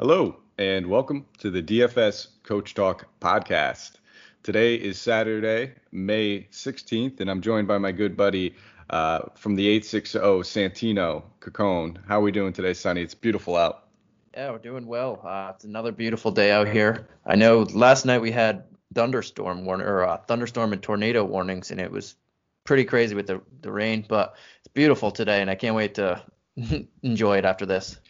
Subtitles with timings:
[0.00, 3.96] Hello, and welcome to the DFS Coach Talk podcast.
[4.42, 8.54] Today is Saturday, May 16th, and I'm joined by my good buddy
[8.88, 11.98] uh, from the 860 Santino Caccone.
[12.08, 13.02] How are we doing today, Sonny?
[13.02, 13.88] It's beautiful out.
[14.32, 15.20] Yeah, we're doing well.
[15.22, 17.06] Uh, it's another beautiful day out here.
[17.26, 21.78] I know last night we had thunderstorm warning or uh, thunderstorm and tornado warnings, and
[21.78, 22.16] it was
[22.64, 24.06] pretty crazy with the the rain.
[24.08, 26.24] But it's beautiful today, and I can't wait to
[27.02, 28.00] enjoy it after this.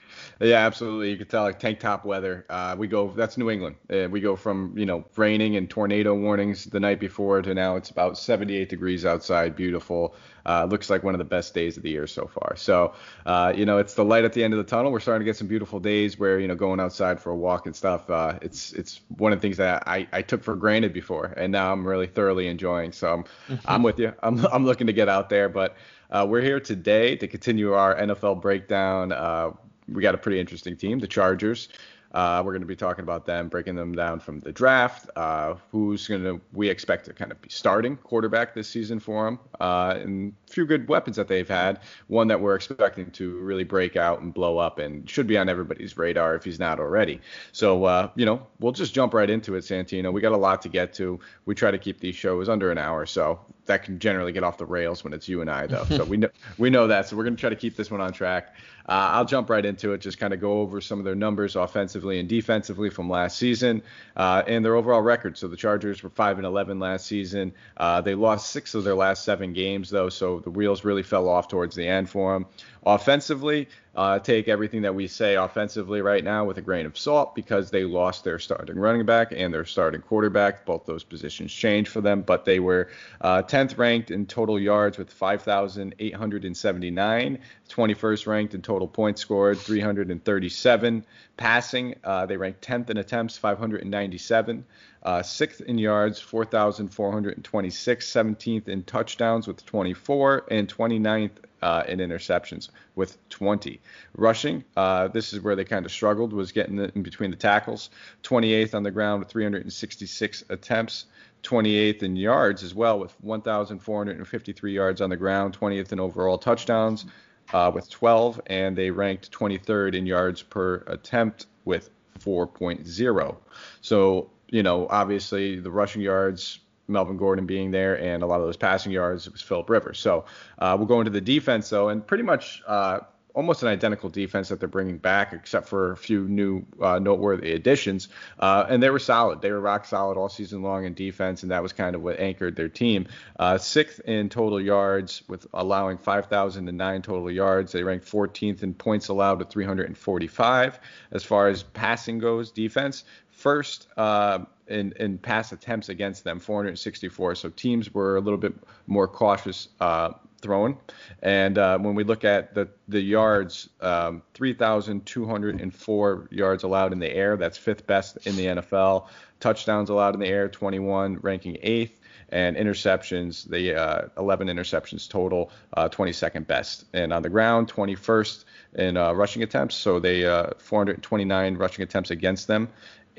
[0.42, 1.10] Yeah, absolutely.
[1.10, 2.46] You can tell like tank top weather.
[2.48, 3.76] Uh, we go that's New England.
[3.92, 7.76] Uh, we go from you know raining and tornado warnings the night before to now
[7.76, 10.14] it's about 78 degrees outside, beautiful.
[10.46, 12.56] Uh, looks like one of the best days of the year so far.
[12.56, 12.94] So
[13.26, 14.90] uh, you know it's the light at the end of the tunnel.
[14.90, 17.66] We're starting to get some beautiful days where you know going outside for a walk
[17.66, 18.08] and stuff.
[18.08, 21.52] Uh, it's it's one of the things that I, I took for granted before, and
[21.52, 22.92] now I'm really thoroughly enjoying.
[22.92, 23.56] So I'm mm-hmm.
[23.66, 24.14] I'm with you.
[24.22, 25.76] I'm I'm looking to get out there, but.
[26.12, 29.12] Uh, we're here today to continue our NFL breakdown.
[29.12, 29.52] Uh,
[29.92, 31.68] we got a pretty interesting team, the Chargers.
[32.12, 35.08] Uh, we're going to be talking about them, breaking them down from the draft.
[35.14, 39.24] Uh, who's going to we expect to kind of be starting quarterback this season for
[39.24, 41.78] them, uh, and a few good weapons that they've had.
[42.08, 45.48] One that we're expecting to really break out and blow up, and should be on
[45.48, 47.20] everybody's radar if he's not already.
[47.52, 50.12] So uh, you know, we'll just jump right into it, Santino.
[50.12, 51.20] We got a lot to get to.
[51.44, 53.38] We try to keep these shows under an hour, so
[53.70, 55.84] that can generally get off the rails when it's you and I, though.
[55.84, 57.06] so we know we know that.
[57.06, 58.54] So we're going to try to keep this one on track.
[58.88, 61.54] Uh, I'll jump right into it, just kind of go over some of their numbers
[61.54, 63.82] offensively and defensively from last season
[64.16, 65.38] uh, and their overall record.
[65.38, 67.52] So the Chargers were 5 and 11 last season.
[67.76, 71.28] Uh, they lost six of their last seven games, though, so the wheels really fell
[71.28, 72.46] off towards the end for them.
[72.86, 77.34] Offensively, uh, take everything that we say offensively right now with a grain of salt
[77.34, 80.64] because they lost their starting running back and their starting quarterback.
[80.64, 82.88] Both those positions changed for them, but they were
[83.20, 91.04] uh, 10th ranked in total yards with 5,879, 21st ranked in total points scored, 337.
[91.36, 94.64] Passing, uh, they ranked 10th in attempts, 597.
[95.02, 98.10] Uh, sixth in yards, 4,426.
[98.10, 100.44] 17th in touchdowns with 24.
[100.50, 101.30] And 29th
[101.62, 103.80] uh, in interceptions with 20.
[104.16, 107.90] Rushing, uh, this is where they kind of struggled, was getting in between the tackles.
[108.22, 111.06] 28th on the ground with 366 attempts.
[111.42, 115.58] 28th in yards as well with 1,453 yards on the ground.
[115.58, 117.06] 20th in overall touchdowns
[117.52, 123.36] uh, with 12, and they ranked 23rd in yards per attempt with 4.0.
[123.80, 128.46] So, you know, obviously the rushing yards Melvin Gordon being there, and a lot of
[128.46, 129.98] those passing yards it was Philip Rivers.
[129.98, 130.24] So
[130.58, 133.00] uh, we'll go into the defense though, and pretty much uh,
[133.34, 137.52] almost an identical defense that they're bringing back, except for a few new uh, noteworthy
[137.52, 138.08] additions.
[138.38, 139.40] Uh, and they were solid.
[139.40, 142.18] They were rock solid all season long in defense, and that was kind of what
[142.18, 143.06] anchored their team.
[143.38, 147.72] Uh, sixth in total yards, with allowing 5,009 total yards.
[147.72, 150.80] They ranked 14th in points allowed with 345.
[151.12, 153.04] As far as passing goes, defense
[153.40, 157.34] first uh, in, in pass attempts against them, 464.
[157.34, 158.54] So teams were a little bit
[158.86, 160.76] more cautious uh, throwing.
[161.22, 167.10] And uh, when we look at the the yards, um, 3,204 yards allowed in the
[167.10, 167.36] air.
[167.36, 169.08] That's fifth best in the NFL.
[169.40, 171.96] Touchdowns allowed in the air, 21, ranking eighth.
[172.32, 176.84] And interceptions, the uh, 11 interceptions total, uh, 22nd best.
[176.92, 179.74] And on the ground, 21st in uh, rushing attempts.
[179.74, 182.68] So they uh, 429 rushing attempts against them.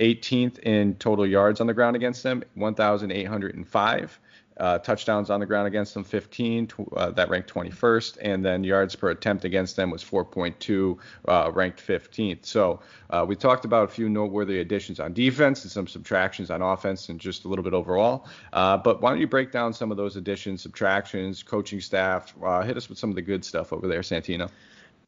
[0.01, 4.19] 18th in total yards on the ground against them, 1,805.
[4.57, 8.95] Uh, touchdowns on the ground against them 15 uh, that ranked 21st and then yards
[8.95, 10.97] per attempt against them was 4.2
[11.27, 15.71] uh, ranked 15th so uh, we talked about a few noteworthy additions on defense and
[15.71, 18.27] some subtractions on offense and just a little bit overall.
[18.51, 22.61] Uh, but why don't you break down some of those additions subtractions coaching staff uh,
[22.61, 24.49] hit us with some of the good stuff over there santino.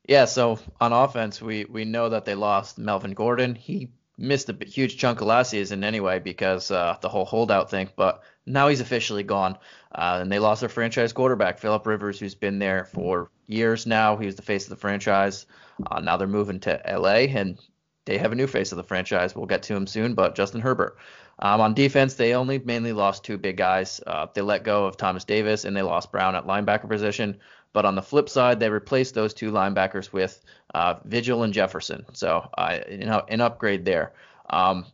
[0.08, 3.56] Yeah so on offense we we know that they lost melvin gordon.
[3.56, 7.90] He missed a huge chunk of last season anyway because uh, the whole holdout thing.
[7.96, 9.57] But now he's officially gone,
[9.94, 14.18] uh, and they lost their franchise quarterback, Philip Rivers, who's been there for years now.
[14.18, 15.46] He was the face of the franchise.
[15.90, 17.57] Uh, now they're moving to LA, and
[18.06, 19.36] they have a new face of the franchise.
[19.36, 20.98] We'll get to him soon, but Justin Herbert.
[21.39, 24.00] Um, on defense, they only mainly lost two big guys.
[24.06, 27.39] Uh, they let go of Thomas Davis and they lost Brown at linebacker position.
[27.74, 30.40] But on the flip side, they replaced those two linebackers with
[30.74, 32.06] uh, Vigil and Jefferson.
[32.14, 34.14] So uh, you know, an upgrade there.
[34.50, 34.86] Um,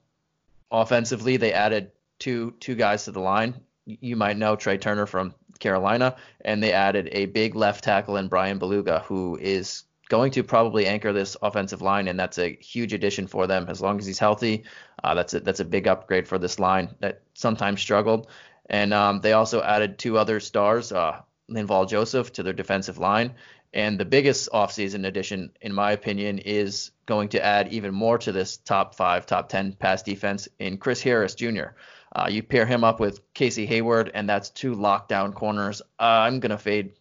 [0.72, 3.62] offensively, they added two two guys to the line.
[3.86, 8.28] You might know Trai Turner from Carolina, and they added a big left tackle in
[8.28, 12.94] Brian Bulaga, who is going to probably anchor this offensive line, and that's a huge
[12.94, 13.68] addition for them.
[13.70, 14.64] As long as he's healthy,
[15.04, 18.28] uh, that's a, that's a big upgrade for this line that sometimes struggled.
[18.70, 23.36] And um, they also added two other stars, uh, Linval Joseph to their defensive line,
[23.74, 28.32] And the biggest offseason addition, in my opinion, is going to add even more to
[28.32, 31.76] this top five, top 10 pass defense in Chris Harris Jr.
[32.16, 35.82] Uh, you pair him up with Casey Hayward, and that's two lockdown corners.
[36.00, 36.94] Uh, I'm going to fade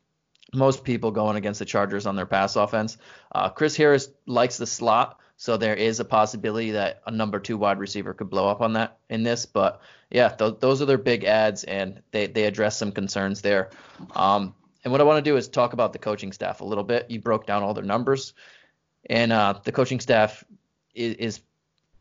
[0.55, 2.99] most people going against the Chargers on their pass offense.
[3.33, 7.57] Uh, Chris Harris likes the slot, so there is a possibility that a number two
[7.57, 9.47] wide receiver could blow up on that in this.
[9.47, 9.81] But
[10.11, 13.71] yeah, th- those are their big adds, and they, they address some concerns there.
[14.17, 14.53] Um,
[14.83, 17.09] and what I want to do is talk about the coaching staff a little bit.
[17.09, 18.35] You broke down all their numbers,
[19.09, 20.43] and uh, the coaching staff
[20.93, 21.41] is, is,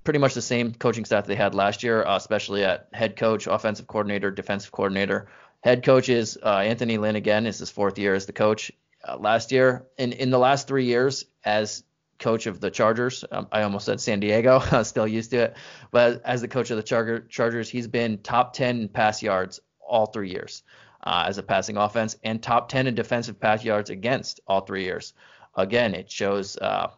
[0.04, 3.46] pretty much the same coaching staff they had last year, uh, especially at head coach,
[3.46, 5.28] offensive coordinator, defensive coordinator.
[5.60, 7.46] Head coach is uh, Anthony Lynn again.
[7.46, 8.72] Is his fourth year as the coach.
[9.06, 11.84] Uh, last year, in in the last three years as
[12.20, 14.60] coach of the Chargers, um, I almost said San Diego.
[14.72, 15.58] I'm still used to it,
[15.92, 20.08] but as the coach of the Charger, Chargers, he's been top 10 pass yards all
[20.08, 20.64] three years
[21.04, 24.84] uh, as a passing offense and top 10 in defensive pass yards against all three
[24.84, 25.14] years.
[25.56, 26.92] Again, it shows uh,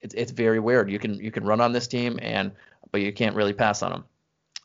[0.00, 0.90] it's it's very weird.
[0.90, 2.52] You can you can run on this team and
[2.90, 4.04] but you can't really pass on them.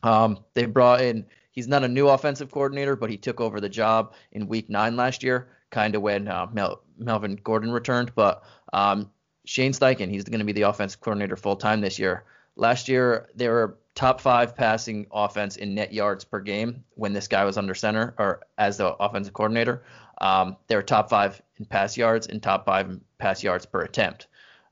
[0.01, 1.25] Um, they brought in
[1.55, 4.95] he's not a new offensive coordinator, but he took over the job in Week Nine
[4.95, 8.13] last year, kind of when uh, Mel, Melvin Gordon returned.
[8.13, 8.43] But
[8.73, 9.09] um,
[9.45, 12.23] Shane Steichen, he's going to be the offensive coordinator full time this year.
[12.55, 17.27] Last year, they were top five passing offense in net yards per game when this
[17.27, 19.83] guy was under center or as the offensive coordinator.
[20.19, 23.81] Um, they were top five in pass yards and top five in pass yards per
[23.81, 24.27] attempt.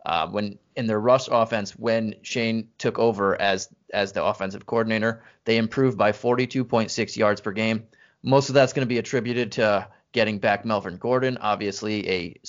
[0.05, 5.23] Uh, when in their rush offense, when Shane took over as as the offensive coordinator,
[5.45, 7.85] they improved by 42.6 yards per game.
[8.23, 12.39] Most of that's going to be attributed to getting back Melvin Gordon, obviously a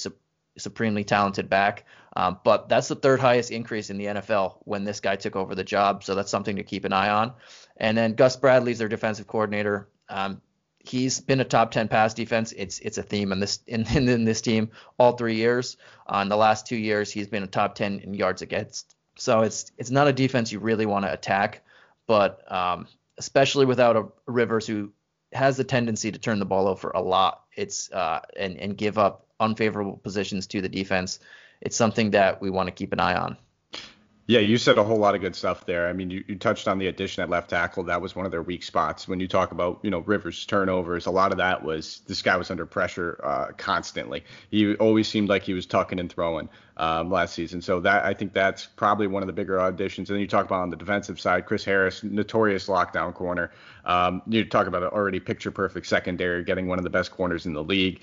[0.59, 1.85] supremely talented back.
[2.17, 5.55] Um, but that's the third highest increase in the NFL when this guy took over
[5.55, 6.05] the job.
[6.05, 7.33] So that's something to keep an eye on.
[7.77, 9.89] And then Gus Bradley's their defensive coordinator.
[10.09, 10.41] Um,
[10.79, 12.53] he's been a top 10 pass defense.
[12.53, 15.77] It's it's a theme in this in, in this team all three years.
[16.07, 18.95] Uh, the last two years, he's been a top 10 in yards against.
[19.17, 21.63] So it's it's not a defense you really want to attack,
[22.07, 22.87] but um,
[23.19, 24.93] especially without a Rivers who
[25.33, 27.43] has the tendency to turn the ball over a lot.
[27.57, 31.21] It's uh, and and give up unfavorable positions to the defense
[31.65, 33.37] it's something that we want to keep an eye on.
[34.27, 35.87] Yeah, you said a whole lot of good stuff there.
[35.87, 37.85] I mean, you, you touched on the addition at left tackle.
[37.85, 39.07] That was one of their weak spots.
[39.07, 42.35] When you talk about, you know, Rivers turnovers, a lot of that was this guy
[42.39, 44.25] was under pressure uh, constantly.
[44.51, 46.49] He always seemed like he was tucking and throwing
[46.79, 47.61] um, last season.
[47.61, 50.09] So that I think that's probably one of the bigger additions.
[50.09, 53.51] And then you talk about on the defensive side, Chris Harris, notorious lockdown corner.
[53.85, 57.45] Um, you talk about an already picture perfect secondary, getting one of the best corners
[57.45, 58.01] in the league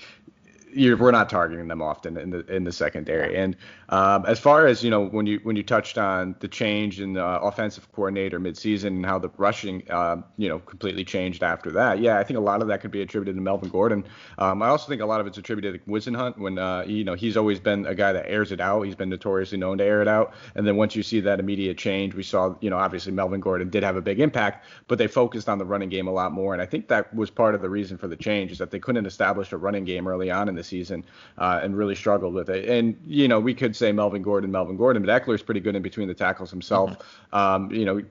[0.75, 3.37] we're not targeting them often in the in the secondary.
[3.37, 3.55] And
[3.89, 7.13] um, as far as you know, when you when you touched on the change in
[7.13, 11.99] the offensive coordinator midseason and how the rushing uh, you know completely changed after that,
[11.99, 14.05] yeah, I think a lot of that could be attributed to Melvin Gordon.
[14.37, 17.13] Um, I also think a lot of it's attributed to Whisenhunt when uh, you know
[17.13, 18.83] he's always been a guy that airs it out.
[18.83, 20.33] He's been notoriously known to air it out.
[20.55, 23.69] And then once you see that immediate change, we saw you know obviously Melvin Gordon
[23.69, 26.53] did have a big impact, but they focused on the running game a lot more.
[26.53, 28.79] And I think that was part of the reason for the change is that they
[28.79, 31.03] couldn't establish a running game early on in the season
[31.37, 32.67] uh, and really struggled with it.
[32.67, 35.81] And you know, we could say Melvin Gordon, Melvin Gordon, but Ekeler's pretty good in
[35.81, 36.91] between the tackles himself.
[36.91, 37.35] Mm-hmm.
[37.35, 38.01] Um, you know,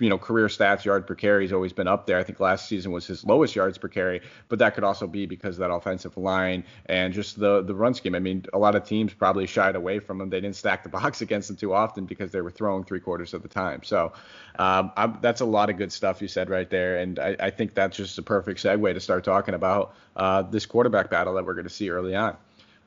[0.00, 2.18] you know, career stats, yard per carry has always been up there.
[2.18, 5.26] I think last season was his lowest yards per carry, but that could also be
[5.26, 8.14] because of that offensive line and just the the run scheme.
[8.14, 10.30] I mean, a lot of teams probably shied away from him.
[10.30, 13.34] They didn't stack the box against him too often because they were throwing three quarters
[13.34, 13.82] of the time.
[13.82, 14.12] So
[14.58, 17.74] um, that's a lot of good stuff you said right there, and I, I think
[17.74, 21.54] that's just a perfect segue to start talking about uh, this quarterback battle that we're
[21.54, 22.36] going to see early on.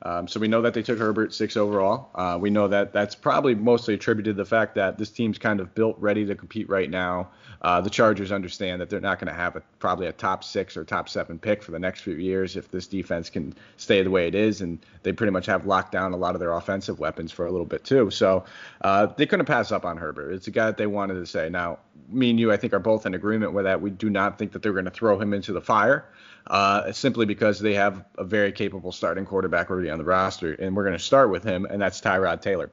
[0.03, 2.09] Um, so we know that they took Herbert six overall.
[2.13, 5.61] Uh, we know that that's probably mostly attributed to the fact that this team's kind
[5.61, 7.29] of built ready to compete right now.
[7.61, 10.75] Uh, the Chargers understand that they're not going to have a, probably a top six
[10.75, 14.09] or top seven pick for the next few years if this defense can stay the
[14.09, 16.99] way it is, and they pretty much have locked down a lot of their offensive
[16.99, 18.11] weapons for a little bit too.
[18.11, 18.43] So
[18.81, 20.33] uh, they couldn't pass up on Herbert.
[20.33, 21.49] It's a guy that they wanted to say.
[21.49, 21.79] Now,
[22.09, 23.79] me and you, I think, are both in agreement with that.
[23.79, 26.05] We do not think that they're going to throw him into the fire
[26.47, 30.53] uh, simply because they have a very capable starting quarterback already on the roster.
[30.53, 32.71] And we're going to start with him, and that's Tyrod Taylor.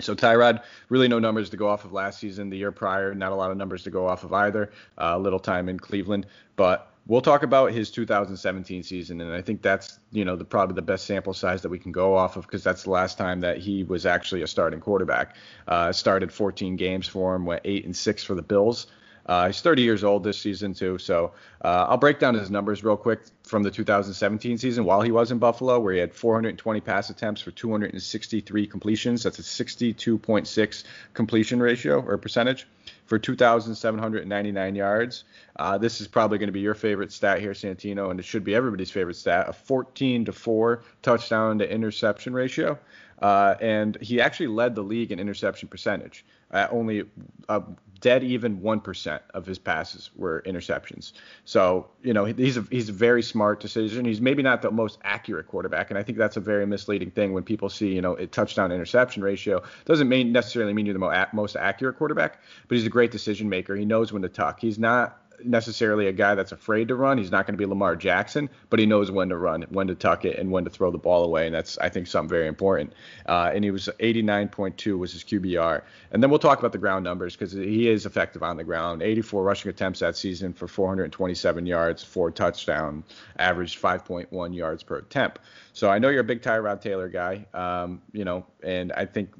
[0.00, 3.32] So Tyrod, really no numbers to go off of last season, the year prior, not
[3.32, 4.72] a lot of numbers to go off of either.
[4.98, 6.26] Uh, little time in Cleveland,
[6.56, 10.74] but we'll talk about his 2017 season, and I think that's you know the probably
[10.74, 13.40] the best sample size that we can go off of because that's the last time
[13.40, 15.36] that he was actually a starting quarterback.
[15.68, 18.86] Uh, started 14 games for him, went eight and six for the Bills.
[19.24, 21.32] Uh, he's 30 years old this season too, so
[21.64, 25.30] uh, I'll break down his numbers real quick from the 2017 season while he was
[25.30, 29.22] in Buffalo, where he had 420 pass attempts for 263 completions.
[29.22, 32.66] That's a 62.6 completion ratio or percentage.
[33.06, 35.24] for 2,799 yards.
[35.56, 38.42] Uh, this is probably going to be your favorite stat here, Santino, and it should
[38.42, 42.78] be everybody's favorite stat: a 14 to four touchdown to interception ratio.
[43.20, 46.24] Uh, and he actually led the league in interception percentage.
[46.50, 47.04] Uh, only
[47.48, 47.62] a
[48.02, 51.12] dead even 1% of his passes were interceptions.
[51.44, 54.04] So, you know, he's a, he's a very smart decision.
[54.04, 57.32] He's maybe not the most accurate quarterback, and I think that's a very misleading thing
[57.32, 59.62] when people see, you know, a touchdown interception ratio.
[59.86, 63.76] Doesn't mean necessarily mean you're the most accurate quarterback, but he's a great decision maker.
[63.76, 64.60] He knows when to tuck.
[64.60, 67.18] He's not necessarily a guy that's afraid to run.
[67.18, 69.94] He's not going to be Lamar Jackson, but he knows when to run, when to
[69.94, 71.46] tuck it, and when to throw the ball away.
[71.46, 72.92] And that's, I think, something very important.
[73.26, 75.82] Uh, and he was 89.2 was his QBR.
[76.10, 79.02] And then we'll talk about the ground numbers because he is effective on the ground.
[79.02, 83.04] 84 rushing attempts that season for 427 yards, four touchdown,
[83.38, 85.40] averaged 5.1 yards per attempt.
[85.72, 89.30] So I know you're a big Tyrod Taylor guy, um, you know, and I think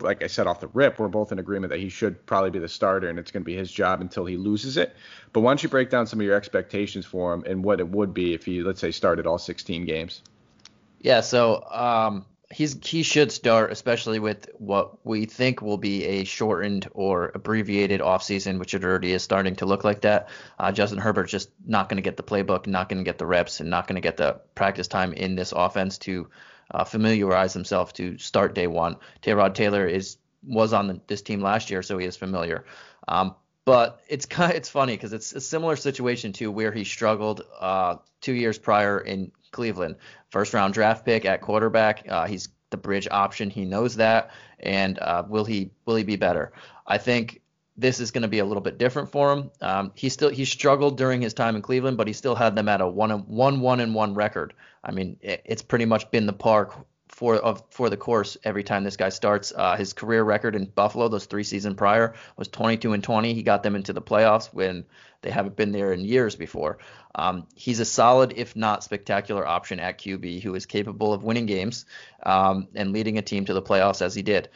[0.00, 2.58] like I said off the rip, we're both in agreement that he should probably be
[2.58, 4.94] the starter and it's going to be his job until he loses it.
[5.32, 7.88] But why don't you break down some of your expectations for him and what it
[7.88, 10.22] would be if he, let's say, started all 16 games?
[11.00, 16.24] Yeah, so um, he's he should start, especially with what we think will be a
[16.24, 20.28] shortened or abbreviated offseason, which it already is starting to look like that.
[20.58, 23.26] Uh, Justin Herbert's just not going to get the playbook, not going to get the
[23.26, 26.28] reps, and not going to get the practice time in this offense to
[26.74, 28.96] uh, familiarize himself to start day one.
[29.22, 32.66] Tyrod Taylor is was on the, this team last year, so he is familiar.
[33.08, 37.42] Um, but it's kind it's funny because it's a similar situation to where he struggled
[37.58, 39.96] uh, two years prior in Cleveland.
[40.28, 42.04] First round draft pick at quarterback.
[42.08, 43.50] Uh, he's the bridge option.
[43.50, 46.52] He knows that, and uh, will he will he be better?
[46.86, 47.40] I think
[47.76, 49.50] this is going to be a little bit different for him.
[49.60, 52.68] Um, he still he struggled during his time in Cleveland, but he still had them
[52.68, 54.54] at a one one one and one record.
[54.82, 56.74] I mean, it, it's pretty much been the park
[57.08, 59.52] for of for the course every time this guy starts.
[59.54, 63.34] Uh, his career record in Buffalo, those three seasons prior, was 22 and 20.
[63.34, 64.84] He got them into the playoffs when
[65.22, 66.78] they haven't been there in years before.
[67.14, 71.46] Um, he's a solid, if not spectacular, option at QB who is capable of winning
[71.46, 71.86] games
[72.24, 74.48] um, and leading a team to the playoffs as he did.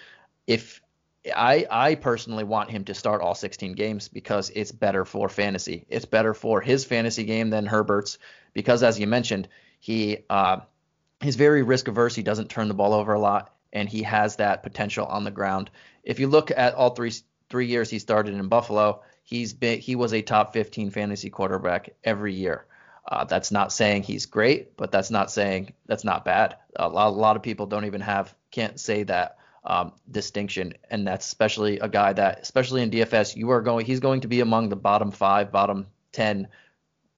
[0.46, 0.80] If
[1.26, 5.84] I I personally want him to start all 16 games because it's better for fantasy.
[5.88, 8.18] It's better for his fantasy game than Herbert's
[8.52, 9.48] because, as you mentioned,
[9.80, 10.60] he uh,
[11.20, 12.14] he's very risk averse.
[12.14, 15.30] He doesn't turn the ball over a lot, and he has that potential on the
[15.30, 15.70] ground.
[16.02, 17.12] If you look at all three
[17.50, 21.90] three years he started in Buffalo, he's been he was a top 15 fantasy quarterback
[22.04, 22.66] every year.
[23.10, 26.56] Uh, that's not saying he's great, but that's not saying that's not bad.
[26.76, 29.37] A lot, a lot of people don't even have can't say that
[29.68, 33.84] um, distinction, and that's especially a guy that, especially in DFS, you are going.
[33.84, 36.48] He's going to be among the bottom five, bottom ten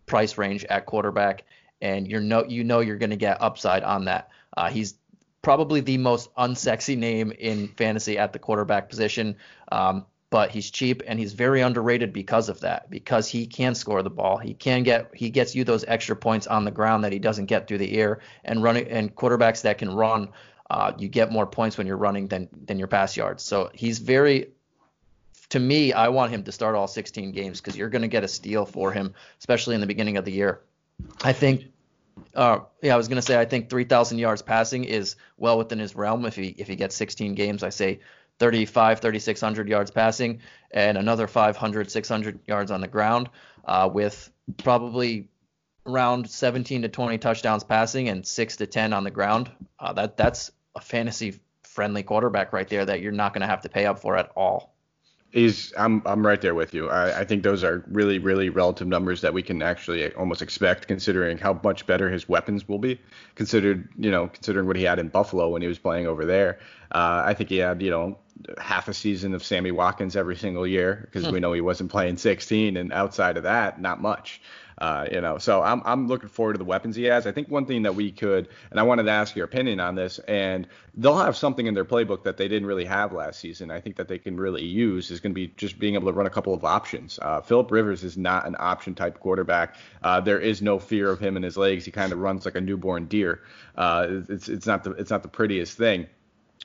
[0.04, 1.45] price range at quarterback,
[1.80, 4.30] and you're no, you know you're going to get upside on that.
[4.57, 4.97] Uh, he's
[5.42, 9.37] probably the most unsexy name in fantasy at the quarterback position.
[9.71, 14.00] Um, but he's cheap and he's very underrated because of that because he can score
[14.02, 17.12] the ball he can get he gets you those extra points on the ground that
[17.12, 20.28] he doesn't get through the air and running and quarterbacks that can run
[20.70, 23.42] uh, you get more points when you're running than than your pass yards.
[23.42, 24.52] So he's very
[25.50, 28.22] to me, I want him to start all 16 games because you're going to get
[28.22, 30.60] a steal for him, especially in the beginning of the year.
[31.22, 31.64] I think,
[32.36, 35.80] uh, yeah, I was going to say I think 3,000 yards passing is well within
[35.80, 37.64] his realm if he if he gets 16 games.
[37.64, 37.98] I say
[38.38, 43.28] 35, 3,600 yards passing and another 500, 600 yards on the ground
[43.64, 45.28] uh, with probably
[45.84, 49.50] around 17 to 20 touchdowns passing and six to 10 on the ground.
[49.80, 53.62] Uh, that that's a fantasy friendly quarterback right there that you're not going to have
[53.62, 54.74] to pay up for at all.
[55.30, 56.90] He's I'm I'm right there with you.
[56.90, 60.88] I, I think those are really really relative numbers that we can actually almost expect
[60.88, 63.00] considering how much better his weapons will be.
[63.36, 66.58] Considered you know considering what he had in Buffalo when he was playing over there.
[66.90, 68.18] Uh, I think he had you know
[68.58, 71.34] half a season of Sammy Watkins every single year because hmm.
[71.34, 74.42] we know he wasn't playing 16 and outside of that not much.
[74.80, 77.26] Uh, you know, so I'm I'm looking forward to the weapons he has.
[77.26, 79.94] I think one thing that we could, and I wanted to ask your opinion on
[79.94, 83.70] this, and they'll have something in their playbook that they didn't really have last season.
[83.70, 86.12] I think that they can really use is going to be just being able to
[86.12, 87.18] run a couple of options.
[87.20, 89.76] Uh, Philip Rivers is not an option type quarterback.
[90.02, 91.84] Uh, there is no fear of him and his legs.
[91.84, 93.42] He kind of runs like a newborn deer.
[93.76, 96.06] Uh, it's it's not the it's not the prettiest thing.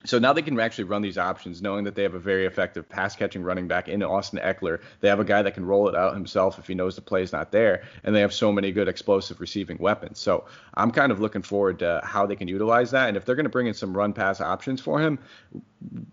[0.04, 2.88] So now they can actually run these options, knowing that they have a very effective
[2.88, 4.82] pass catching running back in Austin Ekeler.
[5.00, 7.32] They have a guy that can roll it out himself if he knows the play's
[7.32, 10.20] not there, and they have so many good explosive receiving weapons.
[10.20, 13.08] So I'm kind of looking forward to how they can utilize that.
[13.08, 15.18] And if they're going to bring in some run pass options for him,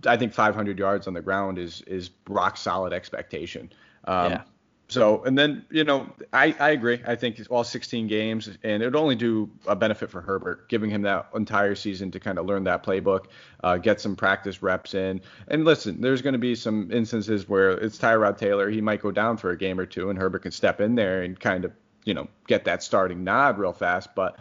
[0.06, 3.72] I think 500 yards on the ground is is rock solid expectation.
[4.04, 4.42] Um, yeah.
[4.92, 7.00] So, and then, you know, I, I agree.
[7.06, 10.68] I think it's all 16 games, and it would only do a benefit for Herbert,
[10.68, 13.24] giving him that entire season to kind of learn that playbook,
[13.64, 15.22] uh, get some practice reps in.
[15.48, 18.68] And listen, there's going to be some instances where it's Tyrod Taylor.
[18.68, 21.22] He might go down for a game or two, and Herbert can step in there
[21.22, 21.72] and kind of,
[22.04, 24.14] you know, get that starting nod real fast.
[24.14, 24.38] But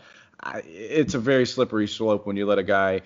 [0.65, 3.01] it's a very slippery slope when you let a guy,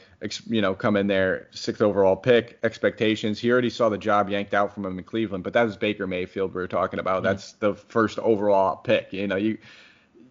[0.47, 3.39] you know, come in there, sixth overall pick, expectations.
[3.39, 6.07] He already saw the job yanked out from him in Cleveland, but that was Baker
[6.07, 7.17] Mayfield we were talking about.
[7.17, 7.25] Mm-hmm.
[7.25, 9.11] That's the first overall pick.
[9.11, 9.57] You know, you,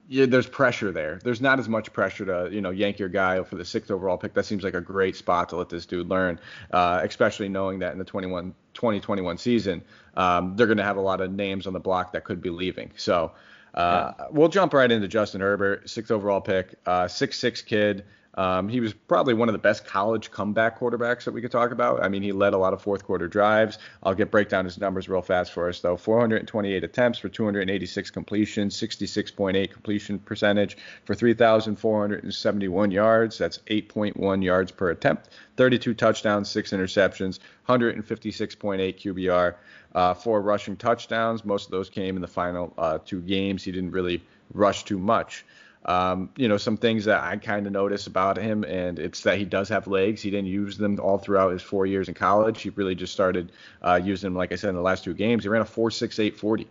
[0.09, 1.19] you, there's pressure there.
[1.23, 4.17] There's not as much pressure to, you know, yank your guy for the sixth overall
[4.17, 4.33] pick.
[4.33, 7.93] That seems like a great spot to let this dude learn, uh, especially knowing that
[7.93, 9.83] in the 21, 2021 season,
[10.17, 12.51] um, they're going to have a lot of names on the block that could be
[12.51, 12.93] leaving.
[12.97, 13.33] So,
[13.75, 14.27] uh, yeah.
[14.31, 18.05] We'll jump right into Justin Herbert, sixth overall pick, uh, six six kid.
[18.37, 21.71] Um, he was probably one of the best college comeback quarterbacks that we could talk
[21.71, 22.03] about.
[22.03, 23.79] I mean, he led a lot of fourth quarter drives.
[24.03, 25.97] I'll get break down his numbers real fast for us though.
[25.97, 33.39] 428 attempts for 286 completions, 66.8 completion percentage for 3,471 yards.
[33.39, 35.31] That's 8.1 yards per attempt.
[35.57, 37.39] 32 touchdowns, six interceptions,
[37.69, 39.55] 156.8 QBR
[39.95, 41.45] uh, four rushing touchdowns.
[41.45, 43.63] Most of those came in the final uh, two games.
[43.63, 44.23] He didn't really
[44.53, 45.45] rush too much.
[45.85, 49.39] Um, you know, some things that I kind of notice about him, and it's that
[49.39, 50.23] he does have legs.
[50.23, 52.63] He didn't use them all throughout his four years in college.
[52.63, 55.45] He really just started uh, using them, like I said, in the last two games.
[55.45, 56.67] He ran a 4.68 40.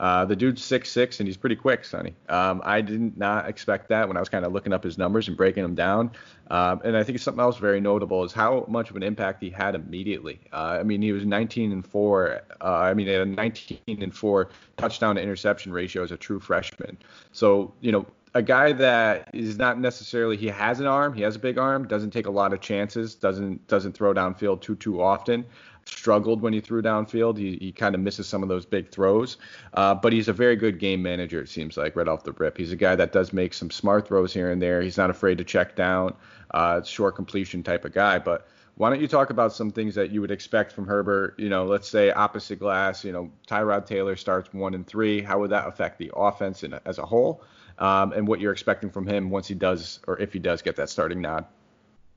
[0.00, 2.14] Uh, the dude's six six and he's pretty quick, Sonny.
[2.28, 5.26] Um, I did not expect that when I was kind of looking up his numbers
[5.26, 6.12] and breaking them down.
[6.50, 9.50] Um, and I think something else very notable is how much of an impact he
[9.50, 10.40] had immediately.
[10.52, 12.42] Uh, I mean, he was 19 and four.
[12.60, 16.16] Uh, I mean, he had a 19 and four touchdown to interception ratio as a
[16.16, 16.96] true freshman.
[17.32, 18.06] So you know,
[18.38, 21.88] a guy that is not necessarily he has an arm, he has a big arm,
[21.88, 25.44] doesn't take a lot of chances, doesn't doesn't throw downfield too too often
[25.86, 27.36] struggled when he threw downfield.
[27.36, 29.38] He, he kind of misses some of those big throws,
[29.74, 31.40] uh, but he's a very good game manager.
[31.40, 32.56] It seems like right off the rip.
[32.56, 34.80] He's a guy that does make some smart throws here and there.
[34.82, 36.14] He's not afraid to check down.
[36.52, 38.46] Uh, short completion type of guy, but.
[38.76, 41.34] Why don't you talk about some things that you would expect from Herbert?
[41.36, 43.02] You know, let's say opposite glass.
[43.02, 45.20] You know, Tyrod Taylor starts one and three.
[45.20, 47.42] How would that affect the offense in, as a whole?
[47.78, 50.76] Um, and what you're expecting from him once he does, or if he does get
[50.76, 51.46] that starting nod?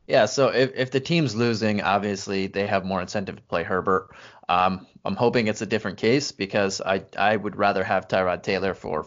[0.08, 4.10] Yeah, so if, if the team's losing, obviously they have more incentive to play Herbert.
[4.50, 8.74] Um, I'm hoping it's a different case because I I would rather have Tyrod Taylor
[8.74, 9.06] for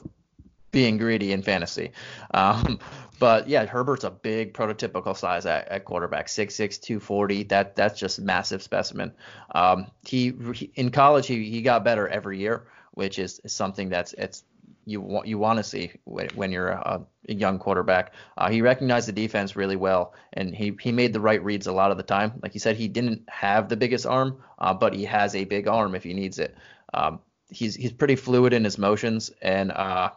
[0.70, 1.92] being greedy in fantasy.
[2.32, 2.78] Um,
[3.18, 7.44] but yeah, Herbert's a big prototypical size at, at quarterback, 6'6", 240.
[7.44, 9.12] That that's just massive specimen.
[9.54, 10.32] Um, he,
[10.74, 14.44] in college he he got better every year, which is, is something that's it's
[14.86, 18.12] you want you want to see when you're a, a young quarterback.
[18.36, 21.72] Uh, he recognized the defense really well, and he he made the right reads a
[21.72, 22.32] lot of the time.
[22.42, 25.68] Like he said, he didn't have the biggest arm, uh, but he has a big
[25.68, 26.56] arm if he needs it.
[26.92, 30.10] Um, he's he's pretty fluid in his motions, and uh,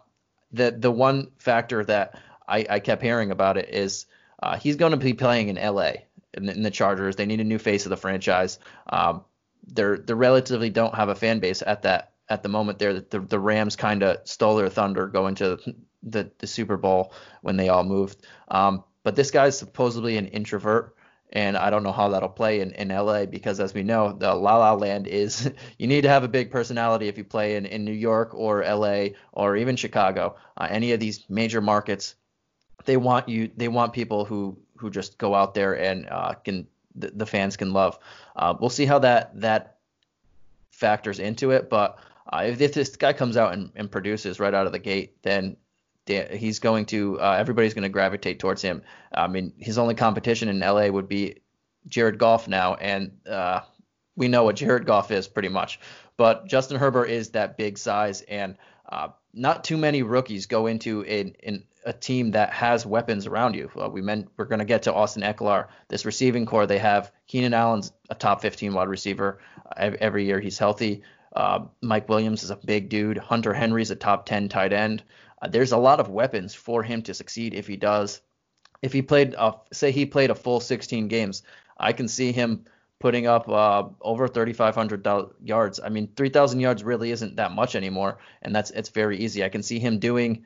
[0.52, 4.06] the the one factor that I, I kept hearing about it is
[4.42, 5.92] uh, he's going to be playing in LA
[6.34, 7.16] in, in, the Chargers.
[7.16, 8.60] They need a new face of the franchise.
[8.88, 9.24] Um,
[9.66, 13.02] they're they relatively don't have a fan base at that at the moment there.
[13.02, 15.60] The, the Rams kind of stole their thunder going to
[16.04, 18.26] the, the Super Bowl when they all moved.
[18.50, 20.96] Um, but this guy's supposedly an introvert,
[21.32, 24.34] and I don't know how that'll play in, in LA because, as we know, the
[24.34, 27.66] La La Land is you need to have a big personality if you play in,
[27.66, 30.36] in New York or LA or even Chicago.
[30.58, 32.16] Uh, any of these major markets,
[32.86, 33.50] they want you.
[33.56, 37.58] They want people who who just go out there and uh, can the, the, fans
[37.58, 37.98] can love.
[38.36, 39.78] Uh, we'll see how that that
[40.72, 42.00] factors into it, but
[42.32, 45.58] uh, if, this guy comes out and, and, produces right out of the gate, then
[46.08, 48.82] he's going to uh, everybody's going to gravitate towards him.
[49.14, 51.42] I mean, his only competition in LA would be
[51.88, 53.62] Jared Goff now, and uh,
[54.16, 55.80] we know what Jared Goff is pretty much.
[56.18, 58.58] But Justin Herbert is that big size, and
[58.90, 63.72] uh, not too many rookies go into in, a team that has weapons around you.
[63.80, 65.68] Uh, we meant we're going to get to Austin Ekeler.
[65.88, 67.14] This receiving corps they have.
[67.28, 71.04] Keenan Allen's a top 15 wide receiver uh, every year he's healthy.
[71.38, 73.20] Uh, Mike Williams is a big dude.
[73.20, 75.04] Hunter Henry's a top 10 tight end.
[75.40, 78.22] Uh, there's a lot of weapons for him to succeed if he does.
[78.82, 81.44] If he played, uh, say he played a full 16 games,
[81.78, 82.66] I can see him
[82.98, 85.08] putting up uh, over 3,500
[85.44, 85.80] yards.
[85.80, 89.44] I mean, 3,000 yards really isn't that much anymore, and that's it's very easy.
[89.44, 90.44] I can see him doing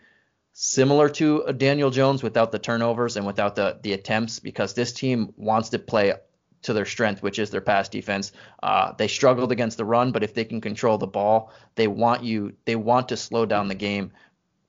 [0.52, 5.34] similar to Daniel Jones without the turnovers and without the the attempts because this team
[5.38, 6.16] wants to play
[6.64, 8.32] to their strength, which is their pass defense.
[8.62, 12.24] Uh, they struggled against the run, but if they can control the ball, they want
[12.24, 12.54] you.
[12.66, 14.12] They want to slow down the game,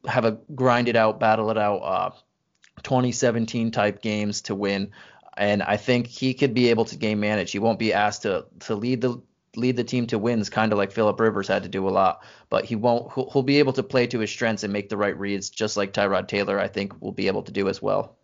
[0.07, 2.11] have a grind it out, battle it out, uh,
[2.83, 4.91] 2017 type games to win.
[5.37, 7.53] And I think he could be able to game manage.
[7.53, 9.23] He won't be asked to to lead the
[9.57, 12.23] lead the team to wins, kind of like Philip Rivers had to do a lot.
[12.49, 13.13] But he won't.
[13.15, 15.77] He'll, he'll be able to play to his strengths and make the right reads, just
[15.77, 16.59] like Tyrod Taylor.
[16.59, 18.17] I think will be able to do as well.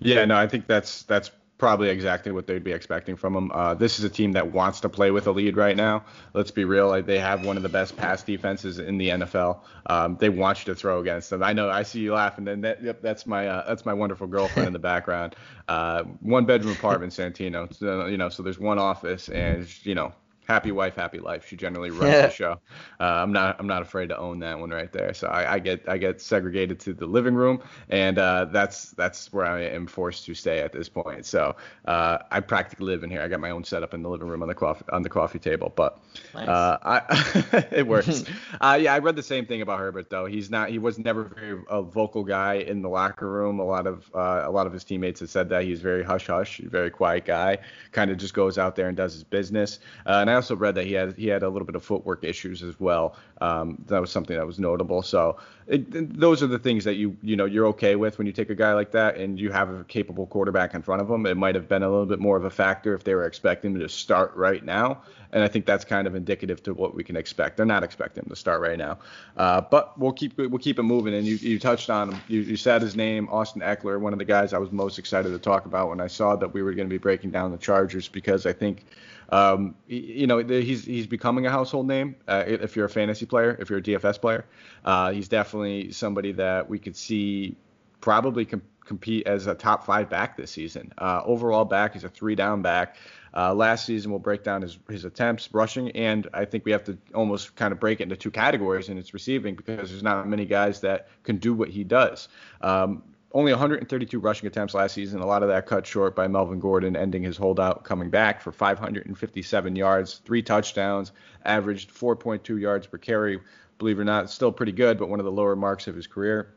[0.00, 3.52] Yeah, no, I think that's that's probably exactly what they'd be expecting from him.
[3.52, 6.04] Uh, this is a team that wants to play with a lead right now.
[6.34, 9.60] Let's be real; like, they have one of the best pass defenses in the NFL.
[9.86, 11.42] Um, they want you to throw against them.
[11.44, 11.70] I know.
[11.70, 14.72] I see you laughing, and that, yep, that's my uh, that's my wonderful girlfriend in
[14.72, 15.36] the background.
[15.68, 17.72] Uh, one bedroom apartment, Santino.
[17.76, 20.12] So, you know, so there's one office, and you know,
[20.50, 21.46] happy wife, happy life.
[21.46, 22.26] She generally runs yeah.
[22.26, 22.60] the show.
[22.98, 25.14] Uh, I'm not I'm not afraid to own that one right there.
[25.14, 29.32] So I, I get I get segregated to the living room, and uh, that's that's
[29.32, 31.24] where I am forced to stay at this point.
[31.24, 33.22] So uh, I practically live in here.
[33.22, 35.38] I got my own setup in the living room on the coffee on the coffee
[35.38, 36.00] table, but
[36.34, 36.48] nice.
[36.48, 38.24] Uh, I, it works.
[38.60, 40.26] Uh, yeah, I read the same thing about Herbert though.
[40.26, 43.58] He's not he was never very a vocal guy in the locker room.
[43.58, 46.26] A lot of uh, a lot of his teammates have said that he's very hush
[46.26, 47.58] hush, very quiet guy.
[47.92, 49.78] Kind of just goes out there and does his business.
[50.04, 52.62] and I also read that he had he had a little bit of footwork issues
[52.62, 53.14] as well.
[53.42, 55.02] Um, that was something that was notable.
[55.02, 58.32] So it, those are the things that you you know you're okay with when you
[58.32, 61.26] take a guy like that and you have a capable quarterback in front of him.
[61.26, 63.74] It might have been a little bit more of a factor if they were expecting
[63.74, 67.04] him to start right now, and I think that's kind of indicative to what we
[67.04, 67.58] can expect.
[67.58, 68.98] They're not expecting him to start right now,
[69.36, 71.12] uh, but we'll keep we'll keep it moving.
[71.14, 72.20] And you, you touched on him.
[72.28, 75.28] You, you said his name, Austin Ekeler, one of the guys I was most excited
[75.28, 77.58] to talk about when I saw that we were going to be breaking down the
[77.58, 78.86] Chargers because I think
[79.30, 82.16] um, you know, he's he's becoming a household name.
[82.26, 84.44] Uh, if you're a fantasy player, if you're a DFS player,
[84.84, 87.56] uh, he's definitely somebody that we could see
[88.00, 90.92] probably com- compete as a top five back this season.
[90.98, 92.96] Uh, overall back, he's a three down back.
[93.32, 96.82] Uh, last season, we'll break down his, his attempts rushing, and I think we have
[96.84, 100.26] to almost kind of break it into two categories, and it's receiving because there's not
[100.26, 102.28] many guys that can do what he does.
[102.60, 105.20] Um, only 132 rushing attempts last season.
[105.20, 108.52] A lot of that cut short by Melvin Gordon ending his holdout, coming back for
[108.52, 111.12] 557 yards, three touchdowns,
[111.44, 113.40] averaged 4.2 yards per carry.
[113.78, 116.06] Believe it or not, still pretty good, but one of the lower marks of his
[116.06, 116.54] career.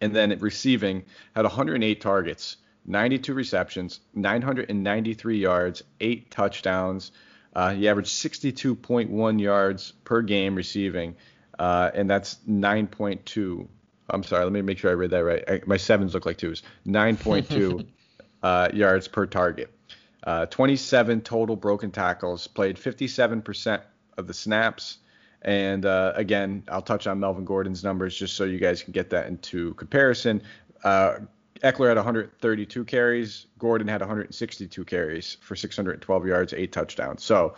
[0.00, 7.12] And then receiving had 108 targets, 92 receptions, 993 yards, eight touchdowns.
[7.54, 11.16] Uh, he averaged 62.1 yards per game receiving,
[11.58, 13.68] uh, and that's 9.2
[14.10, 14.44] I'm sorry.
[14.44, 15.44] Let me make sure I read that right.
[15.48, 16.62] I, my sevens look like twos.
[16.86, 17.86] 9.2
[18.42, 19.70] uh, yards per target.
[20.22, 22.46] Uh, 27 total broken tackles.
[22.46, 23.80] Played 57%
[24.16, 24.98] of the snaps.
[25.42, 29.10] And uh, again, I'll touch on Melvin Gordon's numbers just so you guys can get
[29.10, 30.42] that into comparison.
[30.82, 31.18] Uh,
[31.62, 33.46] Ekeler had 132 carries.
[33.58, 37.22] Gordon had 162 carries for 612 yards, eight touchdowns.
[37.22, 37.54] So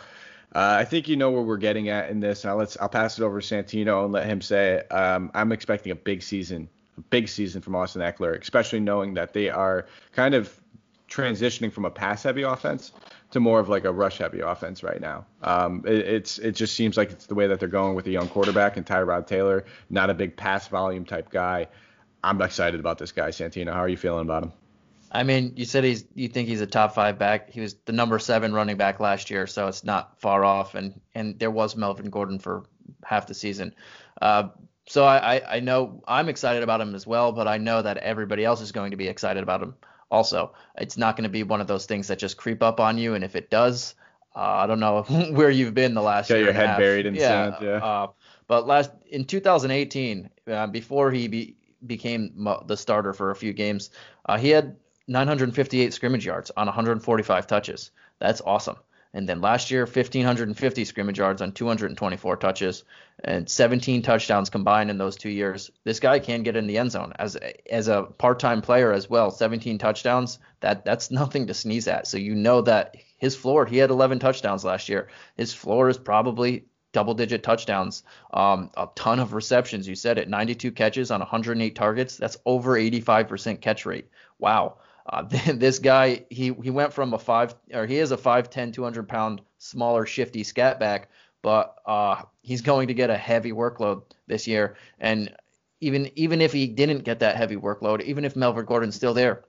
[0.55, 2.43] uh, I think you know where we're getting at in this.
[2.43, 4.91] Now let's I'll pass it over to Santino and let him say it.
[4.91, 9.33] Um, I'm expecting a big season, a big season from Austin Ekeler, especially knowing that
[9.33, 10.59] they are kind of
[11.09, 12.91] transitioning from a pass heavy offense
[13.31, 15.25] to more of like a rush heavy offense right now.
[15.41, 18.11] Um, it, it's it just seems like it's the way that they're going with a
[18.11, 21.67] young quarterback and Tyrod Taylor, not a big pass volume type guy.
[22.23, 23.73] I'm excited about this guy, Santino.
[23.73, 24.53] How are you feeling about him?
[25.11, 27.49] I mean, you said he's you think he's a top five back.
[27.49, 30.75] He was the number seven running back last year, so it's not far off.
[30.75, 32.63] And and there was Melvin Gordon for
[33.03, 33.73] half the season.
[34.21, 34.49] Uh,
[34.87, 38.45] so I, I know I'm excited about him as well, but I know that everybody
[38.45, 39.75] else is going to be excited about him
[40.09, 40.53] also.
[40.77, 43.13] It's not going to be one of those things that just creep up on you,
[43.13, 43.95] and if it does,
[44.35, 46.45] uh, I don't know where you've been the last Got year.
[46.45, 46.79] your head half.
[46.79, 47.55] buried in yeah, sand.
[47.61, 47.85] Yeah.
[47.85, 48.07] Uh,
[48.47, 53.89] but last in 2018, uh, before he be, became the starter for a few games,
[54.25, 57.91] uh, he had 958 scrimmage yards on 145 touches.
[58.19, 58.77] That's awesome.
[59.13, 62.83] And then last year, 1,550 scrimmage yards on 224 touches
[63.23, 65.71] and 17 touchdowns combined in those two years.
[65.83, 67.35] This guy can get in the end zone as
[67.69, 69.31] as a part-time player as well.
[69.31, 70.39] 17 touchdowns.
[70.59, 72.05] That that's nothing to sneeze at.
[72.05, 73.65] So you know that his floor.
[73.65, 75.07] He had 11 touchdowns last year.
[75.35, 78.03] His floor is probably double-digit touchdowns.
[78.33, 79.87] Um, a ton of receptions.
[79.87, 80.29] You said it.
[80.29, 82.17] 92 catches on 108 targets.
[82.17, 84.09] That's over 85% catch rate.
[84.39, 84.77] Wow.
[85.07, 89.07] Uh, this guy, he he went from a five or he is a 5'10", 200
[89.07, 91.09] pound smaller, shifty scat back,
[91.41, 94.75] but uh, he's going to get a heavy workload this year.
[94.99, 95.33] And
[95.79, 99.45] even even if he didn't get that heavy workload, even if Melvin Gordon's still there,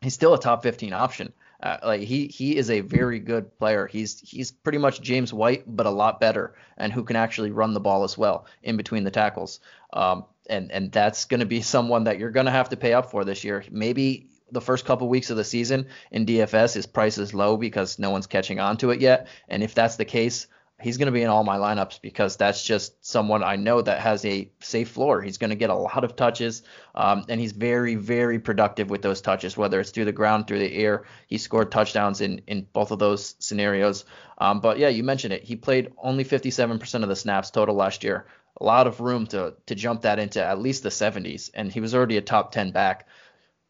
[0.00, 1.32] he's still a top 15 option.
[1.60, 3.88] Uh, like he he is a very good player.
[3.88, 7.74] He's he's pretty much James White, but a lot better, and who can actually run
[7.74, 9.58] the ball as well in between the tackles.
[9.92, 12.92] Um, and and that's going to be someone that you're going to have to pay
[12.92, 13.64] up for this year.
[13.72, 17.98] Maybe the first couple weeks of the season in DFS, his price is low because
[17.98, 19.28] no one's catching on to it yet.
[19.48, 20.46] And if that's the case,
[20.80, 24.00] he's going to be in all my lineups because that's just someone I know that
[24.00, 25.20] has a safe floor.
[25.20, 26.62] He's going to get a lot of touches,
[26.94, 30.60] um, and he's very, very productive with those touches, whether it's through the ground, through
[30.60, 31.04] the air.
[31.26, 34.04] He scored touchdowns in, in both of those scenarios.
[34.38, 35.42] Um, but yeah, you mentioned it.
[35.42, 38.26] He played only 57% of the snaps total last year.
[38.60, 41.80] A lot of room to to jump that into at least the 70s, and he
[41.80, 43.06] was already a top 10 back.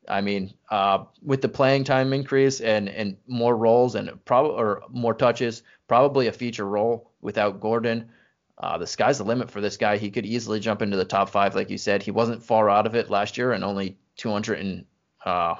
[0.08, 4.82] I mean, uh, with the playing time increase and and more roles and probably or
[4.90, 8.10] more touches, probably a feature role without Gordon.
[8.56, 9.98] Uh, the sky's the limit for this guy.
[9.98, 12.02] He could easily jump into the top five, like you said.
[12.02, 14.84] He wasn't far out of it last year, and only 200 and
[15.24, 15.54] uh,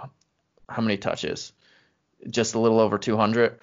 [0.69, 1.53] how many touches?
[2.29, 3.61] Just a little over 200.